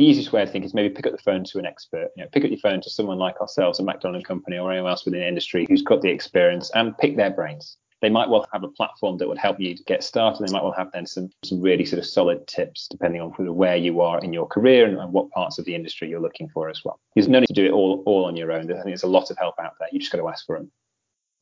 The 0.00 0.06
easiest 0.06 0.32
way 0.32 0.40
I 0.40 0.46
think 0.46 0.64
is 0.64 0.72
maybe 0.72 0.88
pick 0.88 1.06
up 1.06 1.12
the 1.12 1.18
phone 1.18 1.44
to 1.44 1.58
an 1.58 1.66
expert. 1.66 2.08
You 2.16 2.22
know, 2.22 2.30
pick 2.32 2.42
up 2.42 2.50
your 2.50 2.58
phone 2.58 2.80
to 2.80 2.88
someone 2.88 3.18
like 3.18 3.38
ourselves 3.38 3.78
at 3.78 3.84
Macdonald 3.84 4.24
Company 4.24 4.56
or 4.56 4.72
anyone 4.72 4.90
else 4.90 5.04
within 5.04 5.20
the 5.20 5.28
industry 5.28 5.66
who's 5.68 5.82
got 5.82 6.00
the 6.00 6.08
experience 6.08 6.70
and 6.74 6.96
pick 6.96 7.16
their 7.18 7.28
brains 7.28 7.76
they 8.00 8.08
might 8.08 8.30
well 8.30 8.48
have 8.50 8.64
a 8.64 8.68
platform 8.68 9.18
that 9.18 9.28
would 9.28 9.36
help 9.36 9.60
you 9.60 9.76
get 9.84 10.02
started. 10.02 10.46
They 10.46 10.50
might 10.50 10.62
well 10.62 10.72
have 10.72 10.90
then 10.90 11.04
some, 11.04 11.28
some 11.44 11.60
really 11.60 11.84
sort 11.84 11.98
of 11.98 12.06
solid 12.06 12.46
tips 12.46 12.88
depending 12.88 13.20
on 13.20 13.28
where 13.32 13.76
you 13.76 14.00
are 14.00 14.18
in 14.20 14.32
your 14.32 14.46
career 14.46 14.86
and, 14.86 14.96
and 14.96 15.12
what 15.12 15.30
parts 15.32 15.58
of 15.58 15.66
the 15.66 15.74
industry 15.74 16.08
you're 16.08 16.18
looking 16.18 16.48
for 16.48 16.70
as 16.70 16.82
well. 16.82 16.98
There's 17.14 17.28
no 17.28 17.40
need 17.40 17.48
to 17.48 17.52
do 17.52 17.66
it 17.66 17.72
all, 17.72 18.02
all 18.06 18.24
on 18.24 18.36
your 18.36 18.52
own. 18.52 18.72
I 18.72 18.72
think 18.72 18.86
there's 18.86 19.02
a 19.02 19.06
lot 19.06 19.30
of 19.30 19.36
help 19.36 19.56
out 19.60 19.74
there. 19.78 19.88
You 19.92 19.98
just 19.98 20.10
got 20.10 20.18
to 20.18 20.28
ask 20.30 20.46
for 20.46 20.56
them. 20.56 20.70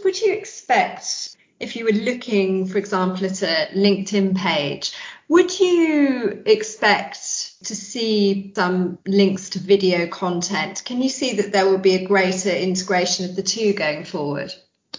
Would 0.03 0.21
you 0.21 0.33
expect 0.33 1.37
if 1.61 1.77
you 1.77 1.85
were 1.85 1.93
looking, 1.93 2.67
for 2.67 2.79
example, 2.79 3.25
at 3.27 3.41
a 3.41 3.69
LinkedIn 3.77 4.37
page, 4.37 4.97
would 5.29 5.61
you 5.61 6.43
expect 6.45 7.38
to 7.65 7.75
see 7.75 8.53
some 8.55 8.99
links 9.07 9.51
to 9.51 9.59
video 9.59 10.07
content? 10.07 10.83
Can 10.85 11.03
you 11.03 11.09
see 11.09 11.37
that 11.37 11.53
there 11.53 11.69
will 11.69 11.79
be 11.79 11.95
a 11.95 12.07
greater 12.07 12.51
integration 12.51 13.29
of 13.29 13.37
the 13.37 13.43
two 13.43 13.73
going 13.73 14.05
forward? 14.05 14.53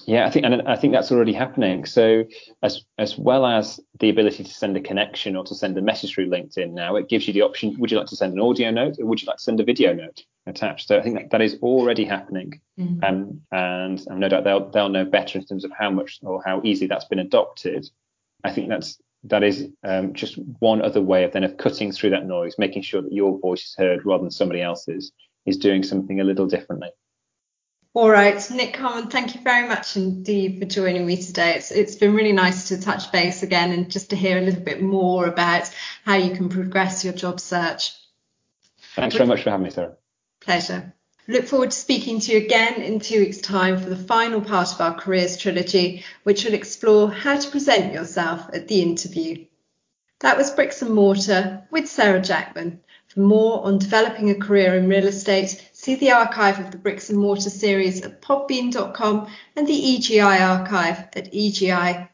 Yeah, 0.06 0.26
I 0.26 0.32
think 0.32 0.46
and 0.46 0.68
I 0.68 0.76
think 0.76 0.94
that's 0.94 1.12
already 1.12 1.34
happening. 1.34 1.86
So 1.86 2.24
as 2.64 2.84
as 2.98 3.18
well 3.18 3.46
as 3.46 3.80
the 4.00 4.10
ability 4.10 4.44
to 4.44 4.50
send 4.52 4.76
a 4.76 4.82
connection 4.82 5.36
or 5.36 5.44
to 5.46 5.56
send 5.56 5.78
a 5.78 5.82
message 5.82 6.14
through 6.14 6.30
LinkedIn 6.30 6.72
now, 6.72 6.96
it 6.96 7.10
gives 7.10 7.28
you 7.28 7.34
the 7.34 7.44
option, 7.44 7.76
would 7.78 7.92
you 7.92 7.98
like 7.98 8.08
to 8.08 8.16
send 8.16 8.34
an 8.34 8.40
audio 8.40 8.72
note 8.72 8.98
or 9.00 9.06
would 9.06 9.22
you 9.22 9.28
like 9.28 9.38
to 9.38 9.44
send 9.44 9.60
a 9.60 9.64
video 9.64 9.94
note 9.94 10.24
attached? 10.48 10.88
So 10.88 10.98
I 10.98 11.02
think 11.02 11.16
that, 11.16 11.30
that 11.32 11.42
is 11.42 11.60
already 11.62 12.06
happening. 12.06 12.60
Mm-hmm. 12.80 13.04
Um, 13.04 13.42
and 13.52 14.02
I'm 14.10 14.20
no 14.20 14.30
doubt 14.30 14.44
they'll 14.46 14.70
they'll 14.70 14.90
know 14.90 15.06
better 15.06 15.38
in 15.38 15.46
terms 15.46 15.64
of 15.64 15.72
how 15.78 15.92
much 15.92 16.20
or 16.24 16.42
how 16.44 16.62
easy 16.64 16.88
that's 16.88 17.06
been 17.06 17.20
adopted. 17.20 17.88
I 18.44 18.52
think 18.52 18.70
that's 18.70 19.00
that 19.24 19.44
is 19.44 19.68
um, 19.84 20.14
just 20.14 20.38
one 20.60 20.82
other 20.82 21.02
way 21.02 21.24
of 21.24 21.34
then 21.34 21.44
of 21.44 21.58
cutting 21.58 21.92
through 21.92 22.12
that 22.12 22.26
noise, 22.26 22.56
making 22.58 22.84
sure 22.84 23.02
that 23.02 23.12
your 23.12 23.38
voice 23.40 23.66
is 23.66 23.76
heard 23.78 24.06
rather 24.06 24.24
than 24.24 24.32
somebody 24.32 24.62
else's, 24.62 25.12
is 25.46 25.58
doing 25.58 25.84
something 25.84 26.20
a 26.20 26.24
little 26.24 26.48
differently. 26.48 26.90
All 27.96 28.10
right, 28.10 28.50
Nick 28.52 28.76
Carman, 28.76 29.10
thank 29.10 29.34
you 29.34 29.42
very 29.42 29.68
much 29.68 29.98
indeed 29.98 30.60
for 30.60 30.66
joining 30.66 31.08
me 31.08 31.18
today. 31.18 31.56
It's, 31.56 31.72
it's 31.72 31.96
been 31.96 32.14
really 32.14 32.32
nice 32.32 32.68
to 32.68 32.80
touch 32.80 33.12
base 33.12 33.42
again 33.42 33.72
and 33.72 33.90
just 33.90 34.12
to 34.12 34.16
hear 34.16 34.38
a 34.38 34.42
little 34.42 34.62
bit 34.62 34.82
more 34.82 35.26
about 35.26 35.70
how 36.06 36.16
you 36.16 36.36
can 36.36 36.50
progress 36.50 37.04
your 37.04 37.14
job 37.14 37.40
search. 37.40 37.94
Thanks 38.96 39.16
very 39.16 39.28
much 39.28 39.42
for 39.42 39.50
having 39.50 39.66
me, 39.66 39.72
Sarah. 39.72 39.96
Pleasure. 40.40 40.94
Look 41.30 41.46
forward 41.46 41.70
to 41.70 41.78
speaking 41.78 42.20
to 42.22 42.32
you 42.32 42.40
again 42.40 42.82
in 42.82 43.00
two 43.00 43.20
weeks' 43.20 43.38
time 43.38 43.78
for 43.78 43.88
the 43.88 43.96
final 43.96 44.42
part 44.42 44.74
of 44.74 44.82
our 44.82 44.96
careers 44.96 45.38
trilogy, 45.38 46.04
which 46.24 46.44
will 46.44 46.56
explore 46.56 47.12
how 47.12 47.38
to 47.38 47.52
present 47.52 47.94
yourself 47.94 48.50
at 48.52 48.68
the 48.68 48.82
interview. 48.82 49.46
That 50.22 50.38
was 50.40 50.50
Bricks 50.50 50.82
and 50.82 50.92
Mortar 50.92 51.68
with 51.70 51.88
Sarah 51.88 52.20
Jackman. 52.20 52.82
For 53.10 53.20
more 53.20 53.64
on 53.64 53.78
developing 53.78 54.32
a 54.32 54.36
career 54.40 54.74
in 54.74 54.90
real 54.90 55.06
estate, 55.06 55.70
see 55.72 55.94
the 55.94 56.14
archive 56.14 56.58
of 56.58 56.72
the 56.72 56.80
Bricks 56.80 57.12
and 57.12 57.20
Mortar 57.20 57.52
series 57.52 58.02
at 58.02 58.24
podbean.com 58.24 59.28
and 59.56 59.68
the 59.68 59.80
EGI 59.80 60.42
archive 60.42 61.10
at 61.16 61.32
egi.co.uk. 61.32 62.10